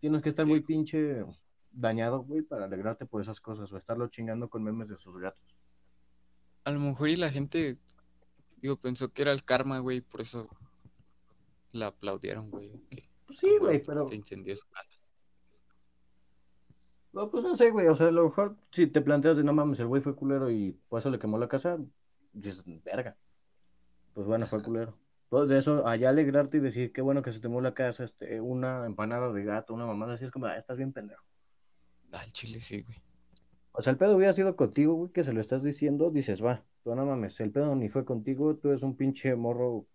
Tienes 0.00 0.22
que 0.22 0.30
estar 0.30 0.44
Sí. 0.46 0.50
muy 0.50 0.60
pinche 0.62 1.24
dañado, 1.70 2.20
güey, 2.24 2.42
para 2.42 2.64
alegrarte 2.64 3.06
por 3.06 3.20
esas 3.22 3.40
cosas 3.40 3.70
o 3.72 3.76
estarlo 3.76 4.08
chingando 4.08 4.48
con 4.50 4.62
memes 4.64 4.88
de 4.88 4.96
sus 4.96 5.16
gatos. 5.18 5.42
A 6.64 6.70
lo 6.70 6.80
mejor 6.80 7.08
y 7.08 7.16
la 7.16 7.30
gente, 7.30 7.78
digo, 8.56 8.76
pensó 8.76 9.10
que 9.12 9.22
era 9.22 9.32
el 9.32 9.44
karma, 9.44 9.78
güey, 9.78 10.00
por 10.00 10.20
eso 10.22 10.48
la 11.72 11.88
aplaudieron, 11.88 12.50
güey. 12.50 12.70
que 12.90 13.04
Pues 13.26 13.38
sí, 13.38 13.56
güey, 13.58 13.82
pero 13.82 14.08
se 14.08 14.16
incendió 14.16 14.56
su 14.56 14.66
casa. 14.68 14.91
No, 17.12 17.30
pues 17.30 17.44
no 17.44 17.54
sé, 17.56 17.70
güey. 17.70 17.88
O 17.88 17.96
sea, 17.96 18.08
a 18.08 18.10
lo 18.10 18.24
mejor 18.24 18.56
si 18.70 18.86
te 18.86 19.00
planteas 19.00 19.36
de 19.36 19.44
no 19.44 19.52
mames, 19.52 19.80
el 19.80 19.86
güey 19.86 20.02
fue 20.02 20.16
culero 20.16 20.50
y 20.50 20.72
por 20.88 21.00
eso 21.00 21.10
le 21.10 21.18
quemó 21.18 21.38
la 21.38 21.48
casa, 21.48 21.78
dices, 22.32 22.64
verga. 22.84 23.16
Pues 24.14 24.26
bueno, 24.26 24.46
fue 24.46 24.62
culero. 24.62 24.96
Pues 25.28 25.48
de 25.48 25.58
eso, 25.58 25.86
allá 25.86 26.10
alegrarte 26.10 26.58
y 26.58 26.60
decir, 26.60 26.92
qué 26.92 27.00
bueno 27.00 27.22
que 27.22 27.32
se 27.32 27.38
te 27.38 27.42
quemó 27.42 27.62
la 27.62 27.72
casa, 27.72 28.04
este, 28.04 28.40
una 28.40 28.84
empanada 28.84 29.32
de 29.32 29.44
gato, 29.44 29.72
una 29.72 29.86
mamada 29.86 30.14
así, 30.14 30.26
es 30.26 30.30
como, 30.30 30.46
ah, 30.46 30.58
estás 30.58 30.76
bien 30.76 30.92
pendejo. 30.92 31.24
Al 32.12 32.30
chile 32.32 32.60
sí, 32.60 32.82
güey. 32.82 32.98
O 33.72 33.80
sea, 33.80 33.92
el 33.92 33.96
pedo 33.96 34.14
hubiera 34.16 34.34
sido 34.34 34.54
contigo, 34.56 34.92
güey, 34.92 35.12
que 35.12 35.22
se 35.22 35.32
lo 35.32 35.40
estás 35.40 35.62
diciendo, 35.62 36.10
dices, 36.10 36.44
va, 36.44 36.62
pero 36.84 36.96
no 36.96 37.06
mames, 37.06 37.40
el 37.40 37.50
pedo 37.50 37.74
ni 37.74 37.88
fue 37.88 38.04
contigo, 38.04 38.56
tú 38.56 38.68
eres 38.68 38.82
un 38.82 38.94
pinche 38.94 39.34
morro 39.34 39.86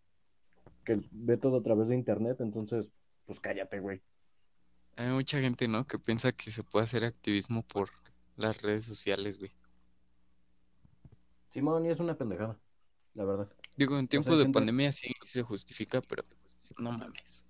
que 0.83 0.99
ve 1.11 1.37
todo 1.37 1.57
a 1.57 1.61
través 1.61 1.87
de 1.87 1.95
internet, 1.95 2.37
entonces, 2.39 2.89
pues 3.27 3.39
cállate, 3.39 3.79
güey. 3.79 4.01
Hay 4.97 5.09
mucha 5.09 5.39
gente, 5.39 5.67
¿no? 5.67 5.85
Que 5.85 5.97
piensa 5.99 6.31
que 6.31 6.51
se 6.51 6.63
puede 6.63 6.85
hacer 6.85 7.03
activismo 7.05 7.63
por 7.63 7.89
las 8.35 8.61
redes 8.61 8.83
sociales, 8.85 9.37
güey. 9.37 9.51
Simón, 11.53 11.85
y 11.85 11.89
es 11.89 11.99
una 11.99 12.17
pendejada, 12.17 12.59
la 13.13 13.23
verdad. 13.25 13.51
Digo, 13.77 13.97
en 13.97 14.07
tiempos 14.07 14.37
de 14.37 14.43
gente- 14.45 14.57
pandemia 14.57 14.91
sí 14.91 15.13
se 15.23 15.43
justifica, 15.43 16.01
pero 16.01 16.23
no 16.79 16.91
mames. 16.91 17.45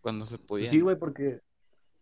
Cuando 0.00 0.26
se 0.26 0.38
podía, 0.38 0.70
Sí, 0.70 0.80
güey, 0.80 0.96
porque 0.98 1.40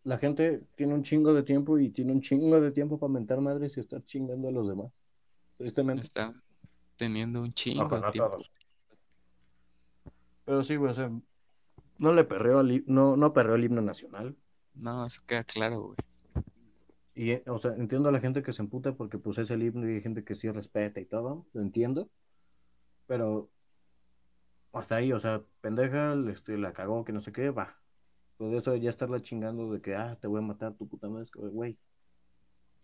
la 0.04 0.16
gente 0.16 0.62
tiene 0.76 0.94
un 0.94 1.02
chingo 1.02 1.34
de 1.34 1.42
tiempo 1.42 1.78
y 1.78 1.90
tiene 1.90 2.12
un 2.12 2.22
chingo 2.22 2.58
de 2.60 2.72
tiempo 2.72 2.98
para 2.98 3.12
mentar 3.12 3.40
madres 3.40 3.76
y 3.76 3.80
estar 3.80 4.02
chingando 4.04 4.48
a 4.48 4.52
los 4.52 4.66
demás. 4.68 4.90
Tristemente. 5.56 6.02
Está 6.02 6.34
teniendo 6.96 7.42
un 7.42 7.52
chingo 7.52 7.86
de 7.88 8.00
no 8.00 8.10
tiempo. 8.10 8.30
todos. 8.30 8.50
Pero 10.46 10.64
sí, 10.64 10.76
güey, 10.76 10.92
o 10.92 10.94
sea, 10.94 11.10
no 11.98 12.12
le 12.14 12.24
perreó 12.24 12.60
al, 12.60 12.82
no, 12.86 13.16
no 13.16 13.32
perreó 13.34 13.54
el 13.56 13.64
himno 13.64 13.82
nacional. 13.82 14.36
No, 14.74 15.06
eso 15.06 15.22
queda 15.26 15.44
claro, 15.44 15.82
güey. 15.82 15.96
Y, 17.14 17.32
eh, 17.32 17.42
o 17.46 17.58
sea, 17.58 17.74
entiendo 17.74 18.08
a 18.08 18.12
la 18.12 18.20
gente 18.20 18.42
que 18.42 18.52
se 18.52 18.62
emputa 18.62 18.94
porque 18.94 19.18
pues 19.18 19.36
es 19.38 19.50
el 19.50 19.62
himno 19.62 19.88
y 19.88 19.96
hay 19.96 20.00
gente 20.00 20.24
que 20.24 20.34
sí 20.34 20.50
respeta 20.50 21.00
y 21.00 21.04
todo, 21.04 21.46
lo 21.52 21.60
entiendo. 21.60 22.08
Pero 23.06 23.50
hasta 24.72 24.96
ahí, 24.96 25.12
o 25.12 25.20
sea, 25.20 25.42
pendeja, 25.60 26.14
este, 26.30 26.56
la 26.56 26.72
cagó, 26.72 27.04
que 27.04 27.12
no 27.12 27.20
sé 27.20 27.32
qué, 27.32 27.50
va. 27.50 27.76
Pues 28.36 28.54
eso 28.54 28.70
de 28.72 28.80
ya 28.80 28.90
estarla 28.90 29.20
chingando 29.20 29.70
de 29.72 29.80
que, 29.82 29.94
ah, 29.94 30.16
te 30.20 30.28
voy 30.28 30.38
a 30.38 30.42
matar 30.42 30.74
tu 30.74 30.88
puta 30.88 31.08
madre, 31.08 31.28
güey. 31.34 31.76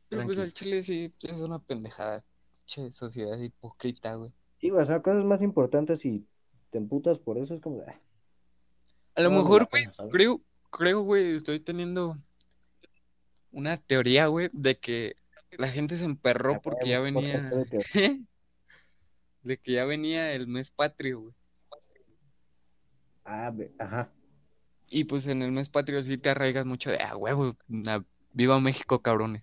Pero 0.09 0.25
pues 0.25 0.39
al 0.39 0.53
chile 0.53 0.83
sí 0.83 1.13
es 1.23 1.41
una 1.41 1.59
pendejada. 1.59 2.25
Che, 2.67 2.93
sociedad 2.93 3.39
hipócrita, 3.39 4.15
güey. 4.15 4.33
Sí, 4.59 4.71
o 4.71 4.85
sea, 4.85 5.01
cosas 5.01 5.25
más 5.25 5.43
importantes 5.43 6.05
y 6.05 6.27
te 6.71 6.79
emputas 6.79 7.19
por 7.19 7.39
eso 7.39 7.55
es 7.55 7.61
como, 7.61 7.79
de, 7.79 7.87
ah, 7.87 8.01
A 9.15 9.23
lo 9.23 9.31
no 9.31 9.39
mejor, 9.39 9.69
güey, 9.71 9.87
creo, 10.11 10.41
creo, 10.71 11.03
güey, 11.03 11.35
estoy 11.35 11.61
teniendo 11.61 12.17
una 13.53 13.77
teoría, 13.77 14.27
güey, 14.27 14.51
de 14.53 14.79
que 14.79 15.17
la 15.53 15.69
gente 15.69 15.97
se 15.97 16.05
emperró 16.05 16.55
A 16.55 16.61
porque 16.61 16.89
ya 16.89 17.01
venía, 17.01 17.51
de 19.43 19.57
que 19.59 19.73
ya 19.73 19.85
venía 19.85 20.33
el 20.33 20.47
mes 20.47 20.71
patrio, 20.71 21.21
güey. 21.21 21.35
Ah, 23.25 23.53
ajá. 23.79 24.13
Y 24.89 25.05
pues 25.05 25.27
en 25.27 25.43
el 25.43 25.51
mes 25.51 25.69
patrio 25.69 26.03
sí 26.03 26.17
te 26.17 26.31
arraigas 26.31 26.65
mucho 26.65 26.91
de, 26.91 26.99
ah, 26.99 27.17
huevo, 27.17 27.57
viva 28.33 28.61
México, 28.61 29.01
cabrones. 29.03 29.43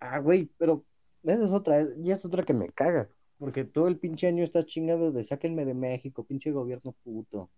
Ah, 0.00 0.18
güey, 0.18 0.48
pero 0.56 0.84
esa 1.24 1.44
es 1.44 1.52
otra, 1.52 1.86
y 2.02 2.10
es 2.10 2.24
otra 2.24 2.44
que 2.44 2.54
me 2.54 2.70
caga. 2.70 3.08
Porque 3.38 3.64
todo 3.64 3.86
el 3.86 3.98
pinche 3.98 4.26
año 4.26 4.42
estás 4.42 4.66
chingado 4.66 5.12
de 5.12 5.22
sáquenme 5.22 5.64
de 5.64 5.74
México, 5.74 6.24
pinche 6.24 6.50
gobierno 6.50 6.92
puto. 7.04 7.50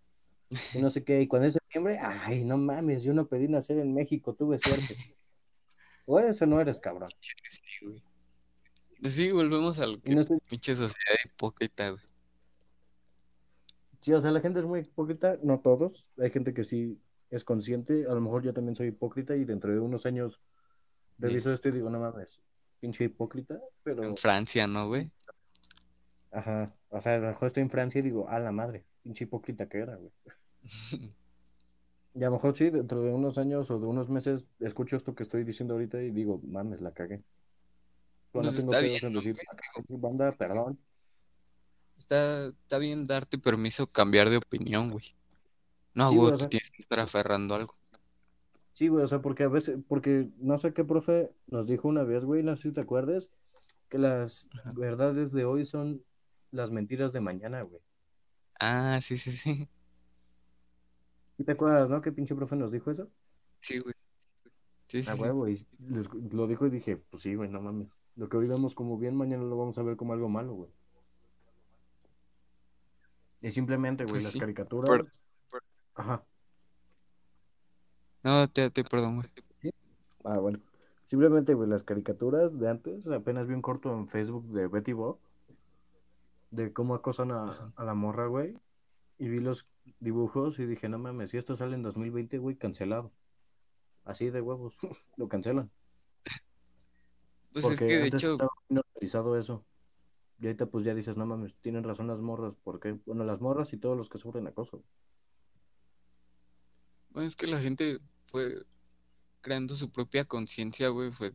Y 0.75 0.81
no 0.81 0.91
sé 0.91 1.05
qué, 1.05 1.21
y 1.21 1.29
cuando 1.29 1.49
es 1.49 1.55
septiembre, 1.55 1.99
ay, 2.03 2.45
no 2.45 2.59
mames, 2.59 3.03
yo 3.03 3.13
no 3.13 3.27
pedí 3.29 3.47
nacer 3.49 3.79
en 3.79 3.95
México, 3.95 4.35
tuve 4.35 4.59
suerte. 4.59 4.97
O 6.07 6.19
eres 6.19 6.43
o 6.43 6.47
no 6.47 6.61
eres, 6.61 6.81
cabrón. 6.81 7.09
Sí, 7.21 7.87
güey. 7.87 8.03
Sí, 9.13 9.31
volvemos 9.31 9.79
al 9.79 10.03
que 10.03 10.15
no 10.15 10.25
pinche 10.49 10.75
sociedad 10.75 11.17
hipócrita, 11.25 11.91
güey. 11.91 12.03
Sí, 14.01 14.13
o 14.13 14.21
sea, 14.21 14.31
la 14.31 14.41
gente 14.41 14.61
es 14.61 14.67
muy 14.67 14.81
hipócrita, 14.81 15.39
no 15.43 15.61
todos. 15.61 16.07
Hay 16.19 16.31
gente 16.31 16.53
que 16.53 16.65
sí 16.65 16.99
es 17.31 17.45
consciente. 17.45 18.07
A 18.09 18.15
lo 18.15 18.21
mejor 18.21 18.43
yo 18.43 18.53
también 18.53 18.75
soy 18.75 18.89
hipócrita 18.89 19.37
y 19.37 19.45
dentro 19.45 19.71
de 19.73 19.79
unos 19.79 20.05
años 20.07 20.41
reviso 21.19 21.53
esto 21.53 21.69
y 21.69 21.73
digo, 21.73 21.91
no 21.91 22.01
mames, 22.01 22.41
pinche 22.81 23.05
hipócrita, 23.05 23.61
pero, 23.83 24.03
En 24.03 24.17
Francia, 24.17 24.67
¿no, 24.67 24.89
güey? 24.89 25.11
ajá, 26.33 26.75
o 26.89 27.01
sea, 27.01 27.17
a 27.17 27.19
lo 27.19 27.27
mejor 27.29 27.49
estoy 27.49 27.63
en 27.63 27.71
Francia 27.71 27.99
y 27.99 28.03
digo, 28.03 28.29
a 28.29 28.39
la 28.39 28.53
madre, 28.53 28.85
pinche 29.03 29.25
hipócrita 29.25 29.69
que 29.69 29.79
era, 29.79 29.97
güey. 29.97 30.13
Y 32.15 32.23
a 32.25 32.27
lo 32.27 32.33
mejor 32.33 32.57
sí, 32.57 32.71
dentro 32.71 33.03
de 33.03 33.13
unos 33.13 33.39
años 33.39 33.71
o 33.71 33.79
de 33.79 33.87
unos 33.87 34.09
meses 34.09 34.45
escucho 34.59 34.97
esto 34.97 35.15
que 35.15 35.23
estoy 35.23 35.45
diciendo 35.45 35.75
ahorita 35.75 36.03
y 36.03 36.11
digo, 36.11 36.41
mames, 36.45 36.81
la 36.81 36.93
cagué. 36.93 37.23
Pero 38.33 38.45
no 38.45 38.51
Pues 38.51 38.57
tengo 38.57 38.73
está 38.73 38.81
bien, 38.81 39.05
en 39.07 39.13
¿no, 39.13 39.19
decir, 39.21 39.35
güey? 39.35 39.47
"La 39.47 39.57
cagué, 39.57 39.97
banda, 40.01 40.33
perdón. 40.37 40.79
Está, 41.97 42.47
está 42.49 42.79
bien 42.79 43.05
darte 43.05 43.39
permiso 43.39 43.87
cambiar 43.87 44.31
de 44.31 44.39
opinión, 44.39 44.91
güey. 44.91 45.15
No, 45.95 46.11
Sí, 46.11 46.17
güey, 46.17 46.37
tú 46.37 46.47
tienes 46.49 46.71
que 46.71 46.83
estar 46.83 46.99
aferrando 47.01 47.55
a 47.55 47.59
algo. 47.59 47.77
Sí, 48.73 48.89
güey, 48.89 49.05
o 49.05 49.09
sea, 49.09 49.21
porque 49.21 49.43
a 49.45 49.49
veces, 49.49 49.79
porque 49.89 50.29
no 50.39 50.57
sé 50.59 50.73
qué 50.73 50.85
profe 50.85 51.31
nos 51.49 51.67
dijo 51.67 51.89
una 51.89 52.03
vez, 52.05 52.25
güey, 52.25 52.43
no 52.43 52.57
sé 52.57 52.69
si 52.69 52.73
te 52.75 52.81
acuerdas, 52.81 53.31
que 53.89 53.99
las 53.99 54.49
Ajá. 54.59 54.73
verdades 54.73 55.33
de 55.33 55.45
hoy 55.45 55.65
son 55.67 56.03
las 56.51 56.71
mentiras 56.71 57.13
de 57.13 57.21
mañana, 57.21 57.63
güey. 57.63 57.83
Ah, 58.61 58.99
sí, 59.01 59.16
sí, 59.16 59.33
sí. 59.33 59.68
¿Sí 61.37 61.44
¿Te 61.44 61.53
acuerdas, 61.53 61.88
no? 61.88 62.01
¿Qué 62.03 62.12
pinche 62.12 62.35
profe 62.35 62.55
nos 62.57 62.70
dijo 62.70 62.90
eso? 62.90 63.09
Sí, 63.62 63.79
güey. 63.79 63.94
Sí, 64.88 65.03
sí, 65.03 65.11
sí. 65.14 65.20
huevo, 65.20 65.49
y 65.49 65.66
lo 66.33 66.46
dijo 66.46 66.66
y 66.66 66.70
dije, 66.70 66.96
pues 66.96 67.23
sí, 67.23 67.35
güey, 67.35 67.49
no 67.49 67.61
mames. 67.62 67.88
Lo 68.16 68.29
que 68.29 68.37
hoy 68.37 68.46
vemos 68.49 68.75
como 68.75 68.99
bien, 68.99 69.16
mañana 69.16 69.44
lo 69.44 69.57
vamos 69.57 69.79
a 69.79 69.83
ver 69.83 69.96
como 69.96 70.12
algo 70.12 70.29
malo, 70.29 70.53
güey. 70.53 70.70
Y 73.40 73.51
simplemente, 73.51 74.05
güey, 74.05 74.14
Pues 74.14 74.25
las 74.25 74.33
sí, 74.33 74.38
caricaturas. 74.40 74.90
pero- 74.90 75.62
Ajá. 75.94 76.25
No, 78.23 78.49
te, 78.51 78.70
te 78.70 78.85
perdón, 78.85 79.16
güey. 79.16 79.73
Ah, 80.25 80.38
bueno. 80.38 80.61
Simplemente, 81.07 81.55
güey, 81.55 81.68
las 81.68 81.83
caricaturas 81.83 82.59
de 82.59 82.68
antes, 82.68 83.11
apenas 83.11 83.46
vi 83.49 83.55
un 83.55 83.62
corto 83.62 83.92
en 83.92 84.09
Facebook 84.09 84.44
de 84.53 84.66
Betty 84.66 84.92
Bob, 84.92 85.18
de 86.51 86.73
cómo 86.73 86.95
acosan 86.95 87.31
a, 87.33 87.73
a 87.77 87.85
la 87.85 87.95
morra, 87.95 88.27
güey, 88.27 88.57
y 89.19 89.29
vi 89.29 89.41
los 89.41 89.67
dibujos 90.01 90.59
y 90.59 90.67
dije, 90.67 90.89
no 90.89 90.99
mames, 90.99 91.31
si 91.31 91.37
esto 91.37 91.57
sale 91.57 91.75
en 91.75 91.83
2020, 91.83 92.39
güey, 92.39 92.57
cancelado. 92.57 93.13
Así 94.05 94.31
de 94.31 94.41
huevos, 94.41 94.75
lo 95.17 95.29
cancelan. 95.29 95.71
Pues 97.53 97.65
Porque 97.65 97.85
es 97.85 97.91
que 97.91 97.97
de 97.97 98.05
antes 98.05 98.23
hecho, 98.23 98.33
estaba 98.33 98.51
normalizado 98.69 99.39
eso. 99.39 99.65
Y 100.41 100.47
ahorita 100.47 100.67
pues 100.67 100.85
ya 100.85 100.95
dices, 100.95 101.17
no 101.17 101.27
mames, 101.27 101.55
tienen 101.61 101.85
razón 101.85 102.07
las 102.07 102.21
morras, 102.21 102.55
porque, 102.65 102.99
bueno, 103.05 103.25
las 103.25 103.41
morras 103.41 103.73
y 103.73 103.77
todos 103.77 103.97
los 103.97 104.09
que 104.09 104.19
sufren 104.19 104.47
acoso. 104.47 104.83
bueno, 107.11 107.27
es 107.27 107.37
que 107.37 107.47
la 107.47 107.61
gente 107.61 107.99
fue 108.27 108.65
creando 109.43 109.75
su 109.77 109.91
propia 109.91 110.25
conciencia, 110.25 110.89
güey, 110.89 111.11
fue 111.11 111.35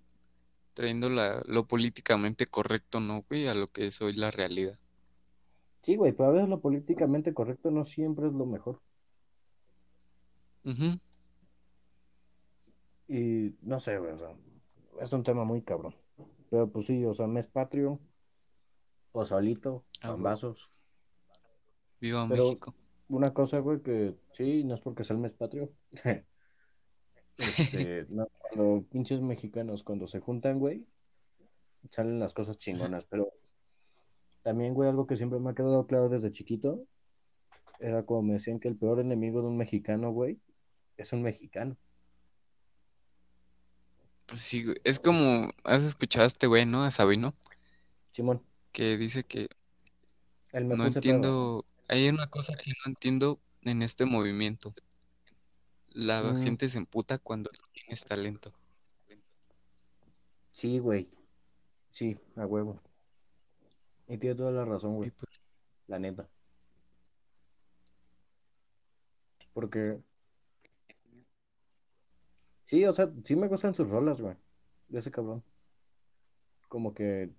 trayendo 0.73 1.09
la, 1.09 1.43
lo 1.45 1.67
políticamente 1.67 2.47
correcto, 2.47 2.99
¿no, 2.99 3.23
güey? 3.29 3.47
A 3.47 3.53
lo 3.53 3.67
que 3.67 3.87
es 3.87 4.01
hoy 4.01 4.13
la 4.13 4.31
realidad. 4.31 4.79
Sí, 5.85 5.97
güey, 5.97 6.13
pero 6.13 6.29
a 6.29 6.31
veces 6.31 6.49
lo 6.49 6.59
políticamente 6.61 7.31
correcto 7.35 7.69
no 7.69 7.85
siempre 7.85 8.25
es 8.25 8.33
lo 8.33 8.47
mejor. 8.47 8.81
Ujú. 10.63 10.99
Y 13.07 13.53
no 13.61 13.79
sé, 13.79 13.99
güey, 13.99 14.13
o 14.13 14.17
sea, 14.17 14.33
es 14.99 15.13
un 15.13 15.21
tema 15.21 15.43
muy 15.43 15.61
cabrón. 15.61 15.93
Pero 16.49 16.67
pues 16.71 16.87
sí, 16.87 17.05
o 17.05 17.13
sea, 17.13 17.27
mes 17.27 17.45
patrio, 17.45 17.99
o 19.11 19.23
solito, 19.25 19.85
Ah. 20.01 20.15
Viva 22.01 22.27
Pero- 22.29 22.43
México. 22.45 22.73
Una 23.07 23.31
cosa, 23.31 23.59
güey, 23.59 23.83
que 23.83 24.15
sí, 24.33 24.63
no 24.63 24.73
es 24.73 24.81
porque 24.81 25.03
sea 25.03 25.15
el 25.15 25.21
mes 25.21 25.33
patrio. 25.33 25.71
Este, 27.37 28.05
no, 28.09 28.27
los 28.55 28.85
pinches 28.85 29.21
mexicanos 29.21 29.83
cuando 29.83 30.07
se 30.07 30.19
juntan, 30.19 30.57
güey, 30.57 30.83
salen 31.91 32.17
las 32.19 32.33
cosas 32.33 32.57
chingonas. 32.57 33.05
Pero 33.05 33.33
también, 34.45 34.75
güey, 34.75 34.87
algo 34.87 35.07
que 35.07 35.17
siempre 35.17 35.39
me 35.39 35.49
ha 35.49 35.55
quedado 35.55 35.87
claro 35.87 36.07
desde 36.07 36.31
chiquito, 36.31 36.85
era 37.79 38.05
como 38.05 38.21
me 38.21 38.33
decían 38.33 38.59
que 38.59 38.67
el 38.67 38.77
peor 38.77 38.99
enemigo 38.99 39.41
de 39.41 39.47
un 39.47 39.57
mexicano, 39.57 40.11
güey, 40.11 40.39
es 40.97 41.11
un 41.13 41.23
mexicano. 41.23 41.75
Pues 44.27 44.41
sí, 44.41 44.63
güey. 44.63 44.77
Es 44.83 44.99
como, 44.99 45.49
has 45.63 45.81
escuchado 45.81 46.25
a 46.25 46.27
este 46.27 46.45
güey, 46.45 46.67
¿no? 46.67 46.83
A 46.83 46.91
Sabino, 46.91 47.33
Simón, 48.11 48.43
que 48.71 48.97
dice 48.97 49.23
que 49.23 49.49
no 50.53 50.85
entiendo, 50.85 51.65
hay 51.87 52.07
una 52.09 52.27
cosa 52.27 52.53
que 52.53 52.69
no 52.69 52.91
entiendo 52.91 53.39
en 53.63 53.81
este 53.81 54.05
movimiento. 54.05 54.75
La 55.89 56.21
Mm. 56.21 56.43
gente 56.43 56.69
se 56.69 56.77
emputa 56.77 57.17
cuando 57.17 57.49
tienes 57.73 58.05
talento. 58.05 58.53
Sí, 60.51 60.77
güey. 60.77 61.09
Sí, 61.89 62.15
a 62.35 62.45
huevo. 62.45 62.79
Y 64.07 64.17
tiene 64.17 64.35
toda 64.35 64.51
la 64.51 64.65
razón, 64.65 64.95
güey, 64.95 65.11
pues, 65.11 65.41
la 65.87 65.99
neta. 65.99 66.27
Porque 69.53 70.01
sí, 72.65 72.85
o 72.85 72.93
sea, 72.93 73.11
sí 73.23 73.35
me 73.35 73.47
gustan 73.47 73.73
sus 73.73 73.89
rolas, 73.89 74.21
güey. 74.21 74.35
De 74.89 74.99
ese 74.99 75.11
cabrón. 75.11 75.43
Como 76.67 76.93
que 76.93 77.31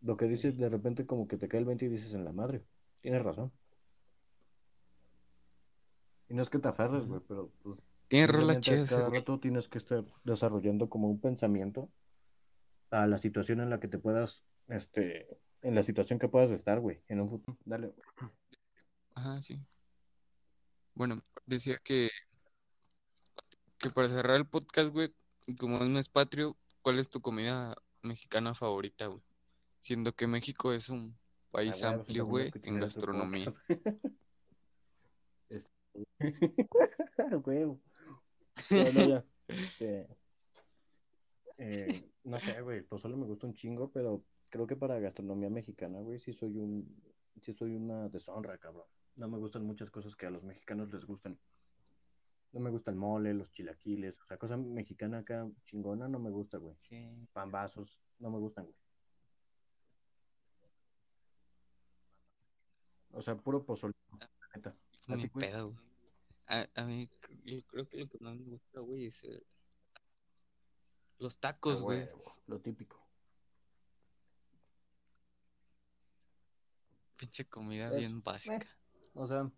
lo 0.00 0.16
que 0.16 0.26
dices 0.26 0.56
de 0.56 0.68
repente 0.68 1.06
como 1.06 1.28
que 1.28 1.36
te 1.36 1.48
cae 1.48 1.60
el 1.60 1.66
20 1.66 1.84
y 1.84 1.88
dices 1.88 2.14
en 2.14 2.24
la 2.24 2.32
madre. 2.32 2.64
Tienes 3.00 3.22
razón. 3.22 3.52
Y 6.28 6.34
no 6.34 6.42
es 6.42 6.50
que 6.50 6.58
te 6.58 6.68
aferres, 6.68 7.06
güey, 7.06 7.20
pero 7.28 7.50
pues, 7.62 7.78
tiene 8.08 8.26
rolas 8.28 8.60
chidas, 8.60 8.90
cada 8.90 9.10
rato 9.10 9.38
tienes 9.38 9.68
que 9.68 9.78
estar 9.78 10.04
desarrollando 10.24 10.88
como 10.88 11.08
un 11.08 11.20
pensamiento 11.20 11.88
a 12.90 13.06
la 13.06 13.18
situación 13.18 13.60
en 13.60 13.70
la 13.70 13.80
que 13.80 13.88
te 13.88 13.98
puedas, 13.98 14.44
este, 14.68 15.38
en 15.62 15.74
la 15.74 15.82
situación 15.82 16.18
que 16.18 16.28
puedas 16.28 16.50
estar, 16.50 16.80
güey, 16.80 17.02
en 17.08 17.20
un 17.20 17.28
futuro. 17.28 17.56
Dale. 17.64 17.94
Ajá, 19.14 19.40
sí. 19.42 19.60
Bueno, 20.94 21.22
decía 21.44 21.78
que, 21.82 22.08
que 23.78 23.90
para 23.90 24.08
cerrar 24.08 24.36
el 24.36 24.46
podcast, 24.46 24.90
güey, 24.90 25.14
como 25.58 25.78
es 25.78 25.88
mes 25.88 26.08
patrio, 26.08 26.56
¿cuál 26.82 26.98
es 26.98 27.08
tu 27.08 27.20
comida 27.20 27.76
mexicana 28.02 28.54
favorita, 28.54 29.06
güey? 29.06 29.22
Siendo 29.80 30.12
que 30.12 30.26
México 30.26 30.72
es 30.72 30.88
un 30.88 31.16
Ah, 31.56 31.58
país 31.58 31.70
güey, 31.70 31.80
pues, 31.80 32.00
amplio, 32.00 32.26
güey, 32.26 32.52
en 32.64 32.80
gastronomía. 32.80 33.46
Este, 35.48 35.70
no, 38.70 39.08
ya. 39.08 39.24
Este, 39.48 40.08
eh, 41.58 42.10
no 42.24 42.40
sé, 42.40 42.60
güey, 42.60 42.82
pues 42.82 43.00
solo 43.00 43.16
me 43.16 43.26
gusta 43.26 43.46
un 43.46 43.54
chingo, 43.54 43.92
pero 43.92 44.24
creo 44.56 44.66
que 44.66 44.76
para 44.76 44.98
gastronomía 44.98 45.50
mexicana, 45.50 46.00
güey, 46.00 46.18
sí 46.18 46.32
soy 46.32 46.56
un, 46.58 47.02
sí 47.42 47.52
soy 47.52 47.74
una 47.74 48.08
deshonra, 48.08 48.56
cabrón. 48.58 48.86
No 49.16 49.28
me 49.28 49.38
gustan 49.38 49.64
muchas 49.64 49.90
cosas 49.90 50.16
que 50.16 50.26
a 50.26 50.30
los 50.30 50.42
mexicanos 50.44 50.90
les 50.92 51.04
gustan. 51.04 51.38
No 52.52 52.60
me 52.60 52.70
gusta 52.70 52.90
el 52.90 52.96
mole, 52.96 53.34
los 53.34 53.50
chilaquiles, 53.52 54.18
o 54.22 54.24
sea, 54.24 54.38
cosa 54.38 54.56
mexicana 54.56 55.18
acá 55.18 55.46
chingona 55.64 56.08
no 56.08 56.18
me 56.18 56.30
gusta, 56.30 56.56
güey. 56.56 56.74
Sí. 56.78 57.06
Pambazos, 57.34 58.00
no 58.18 58.30
me 58.30 58.38
gustan, 58.38 58.64
güey. 58.64 58.76
O 63.12 63.22
sea, 63.22 63.36
puro 63.36 63.64
pozole, 63.64 63.94
la 64.18 64.28
neta. 64.54 64.76
Es 64.92 65.08
ni 65.08 65.22
ti, 65.22 65.28
güey? 65.28 65.46
pedo, 65.50 65.70
güey. 65.72 65.86
A, 66.48 66.66
a 66.74 66.84
mí, 66.84 67.08
yo 67.44 67.62
creo 67.66 67.88
que 67.88 67.98
lo 67.98 68.06
que 68.06 68.18
más 68.20 68.36
me 68.36 68.44
gusta, 68.44 68.80
güey, 68.80 69.06
es 69.06 69.22
el- 69.24 69.44
los 71.18 71.36
Ah, 71.36 71.40
tacos, 71.40 71.82
güey. 71.82 72.06
lo 72.46 72.60
típico. 72.60 73.05
Pinche 77.16 77.46
comida 77.48 77.90
Es- 77.90 77.98
bien 77.98 78.22
básica. 78.22 78.66
O 79.14 79.26
sea, 79.26 79.50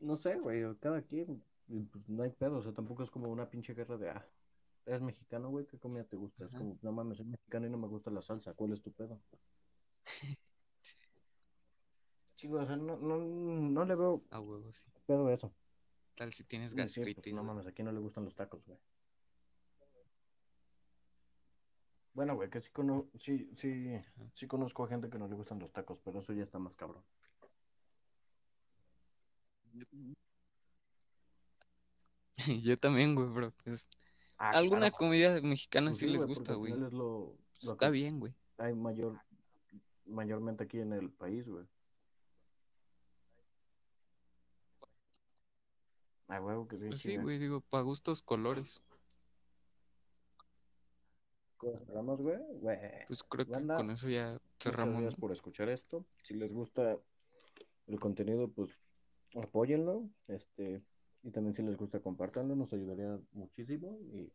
no 0.00 0.16
sé, 0.16 0.36
güey, 0.38 0.62
cada 0.80 1.02
quien, 1.02 1.42
pues, 1.90 2.08
no 2.08 2.22
hay 2.22 2.30
pedo, 2.30 2.58
o 2.58 2.62
sea, 2.62 2.72
tampoco 2.72 3.02
es 3.02 3.10
como 3.10 3.28
una 3.30 3.48
pinche 3.48 3.74
guerra 3.74 3.96
de, 3.98 4.10
ah, 4.10 4.26
eres 4.86 5.02
mexicano, 5.02 5.50
güey, 5.50 5.66
¿qué 5.66 5.78
comida 5.78 6.04
te 6.04 6.16
gusta? 6.16 6.44
Es 6.46 6.50
como, 6.52 6.76
no 6.82 6.92
mames, 6.92 7.18
soy 7.18 7.26
mexicano 7.26 7.66
y 7.66 7.70
no 7.70 7.78
me 7.78 7.88
gusta 7.88 8.10
la 8.10 8.22
salsa, 8.22 8.54
¿cuál 8.54 8.72
es 8.72 8.82
tu 8.82 8.90
pedo? 8.92 9.20
Chico, 12.36 12.54
o 12.54 12.66
sea, 12.66 12.76
no, 12.76 12.96
no, 12.96 13.18
no 13.18 13.84
le 13.84 13.94
veo 13.94 14.22
A 14.30 14.40
huevo, 14.40 14.72
sí. 14.72 14.82
pedo 15.06 15.30
eso. 15.30 15.52
Tal 16.16 16.32
si 16.32 16.44
tienes 16.44 16.70
sí, 16.70 16.76
pues, 16.76 16.86
gastritis, 16.86 17.34
no 17.34 17.44
mames, 17.44 17.66
aquí 17.66 17.82
no 17.82 17.92
le 17.92 18.00
gustan 18.00 18.24
los 18.24 18.34
tacos, 18.34 18.64
güey. 18.66 18.78
Bueno, 22.14 22.34
güey, 22.34 22.50
que 22.50 22.60
sí, 22.60 22.70
cono 22.70 23.06
sí, 23.18 23.50
sí, 23.54 24.00
sí 24.34 24.46
conozco 24.46 24.84
a 24.84 24.88
gente 24.88 25.08
que 25.10 25.18
no 25.18 25.28
le 25.28 25.34
gustan 25.34 25.58
los 25.58 25.72
tacos, 25.72 25.98
pero 26.04 26.20
eso 26.20 26.32
ya 26.32 26.42
está 26.44 26.58
más 26.58 26.74
cabrón. 26.74 27.02
Yo 32.62 32.78
también, 32.78 33.14
güey, 33.14 33.28
bro. 33.28 33.52
Pues 33.64 33.88
Ah, 34.38 34.52
alguna 34.52 34.90
claro. 34.90 34.96
comida 34.98 35.40
mexicana 35.40 35.88
Pues 35.88 35.98
sí 35.98 36.06
sí, 36.06 36.12
les 36.12 36.24
güey, 36.24 36.28
gusta, 36.28 36.54
güey. 36.54 36.72
final 36.72 36.86
es 36.88 36.92
lo, 36.92 37.36
Pues 37.54 37.64
lo 37.64 37.72
está 37.72 37.90
bien, 37.90 38.20
güey. 38.20 38.34
hay 38.58 38.74
mayor, 38.74 39.18
mayormente 40.06 40.64
aquí 40.64 40.78
en 40.80 40.92
el 40.92 41.10
país, 41.10 41.48
güey. 41.48 41.64
Ah, 46.28 46.40
huevo, 46.40 46.66
que 46.66 46.76
sí, 46.78 46.84
Pues 46.88 47.00
sí, 47.00 47.16
güey, 47.16 47.38
digo, 47.38 47.60
para 47.60 47.82
gustos 47.84 48.22
colores. 48.22 48.82
Pues 53.06 53.22
creo 53.22 53.46
que 53.46 53.52
con 53.52 53.90
eso 53.90 54.08
ya 54.08 54.32
muchas 54.32 54.40
cerramos, 54.58 55.02
gracias 55.02 55.20
por 55.20 55.32
escuchar 55.32 55.68
esto. 55.68 56.04
Si 56.24 56.34
les 56.34 56.52
gusta 56.52 56.98
el 57.86 58.00
contenido, 58.00 58.48
pues 58.48 58.70
apóyenlo. 59.40 60.08
Este, 60.26 60.82
y 61.22 61.30
también 61.30 61.54
si 61.54 61.62
les 61.62 61.76
gusta, 61.76 62.00
compártanlo, 62.00 62.56
nos 62.56 62.72
ayudaría 62.72 63.16
muchísimo. 63.32 63.96
Y 64.12 64.32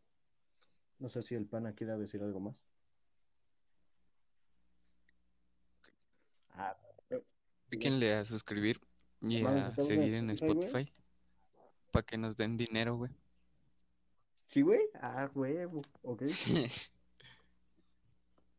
no 0.98 1.10
sé 1.10 1.22
si 1.22 1.34
el 1.34 1.44
pana 1.44 1.74
quiera 1.74 1.98
decir 1.98 2.22
algo 2.22 2.40
más. 2.40 2.56
Ah, 6.52 6.76
Píquenle 7.68 8.14
a 8.14 8.24
suscribir 8.24 8.80
y 9.20 9.44
a 9.44 9.68
¿estamos 9.68 9.78
en 9.78 9.86
seguir 9.86 10.14
en? 10.14 10.30
Spotify 10.30 10.90
para 11.92 12.06
que 12.06 12.16
nos 12.16 12.36
den 12.36 12.56
dinero, 12.56 12.96
güey. 12.96 13.10
Sí, 14.46 14.62
güey. 14.62 14.80
Ah, 14.94 15.30
huevo. 15.34 15.82
Ok. 16.02 16.22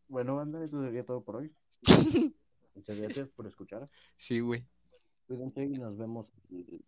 Bueno, 0.10 0.36
banda, 0.36 0.64
eso 0.64 0.84
sería 0.84 1.05
todo 1.05 1.24
por 1.24 1.38
hoy. 1.38 1.53
Muchas 2.76 2.97
gracias 2.99 3.30
por 3.30 3.47
escuchar. 3.47 3.88
Sí, 4.18 4.39
güey. 4.39 4.66
Cuídense 5.28 5.64
y 5.64 5.70
nos 5.70 5.97
vemos, 5.97 6.30
el- 6.49 6.84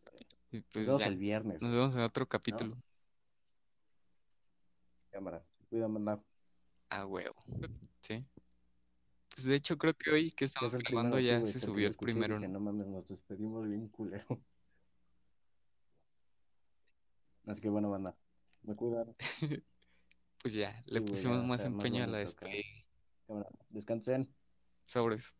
nos 0.52 0.64
pues 0.74 0.88
vemos 0.88 1.02
el 1.04 1.18
viernes. 1.18 1.62
nos 1.62 1.72
vemos 1.72 1.94
en 1.96 2.02
otro 2.02 2.28
capítulo. 2.28 2.76
Cámara. 5.12 5.44
Cuídate, 5.70 5.92
banda. 5.94 6.24
A 6.90 7.06
huevo. 7.06 7.36
Sí. 8.02 8.26
Pues 9.34 9.46
de 9.46 9.56
hecho 9.56 9.78
creo 9.78 9.94
que 9.94 10.10
hoy 10.12 10.30
que 10.32 10.36
Que 10.38 10.46
es 10.46 10.52
estamos 10.52 10.74
grabando 10.74 11.16
primero, 11.18 11.46
sí, 11.46 11.54
ya 11.54 11.60
se 11.60 11.66
subió 11.66 11.88
el 11.88 11.96
primero, 11.96 12.36
dije, 12.38 12.48
¿no? 12.50 12.60
no 12.60 12.66
mames, 12.72 12.88
nos 12.88 13.08
despedimos 13.08 13.70
bien 13.70 13.88
culero. 13.90 14.26
Así 17.46 17.62
que 17.62 17.70
bueno, 17.70 17.90
banda. 17.92 18.16
Me 18.64 18.76
cuidan. 18.76 19.16
Pues 20.42 20.56
ya, 20.56 20.74
Sí, 20.82 20.90
le 20.90 21.02
pusimos 21.02 21.46
más 21.46 21.64
empeño 21.64 22.04
a 22.04 22.08
la 22.08 22.18
despedida. 22.18 22.64
Descansen. 23.70 24.34
Sobres. 24.84 25.36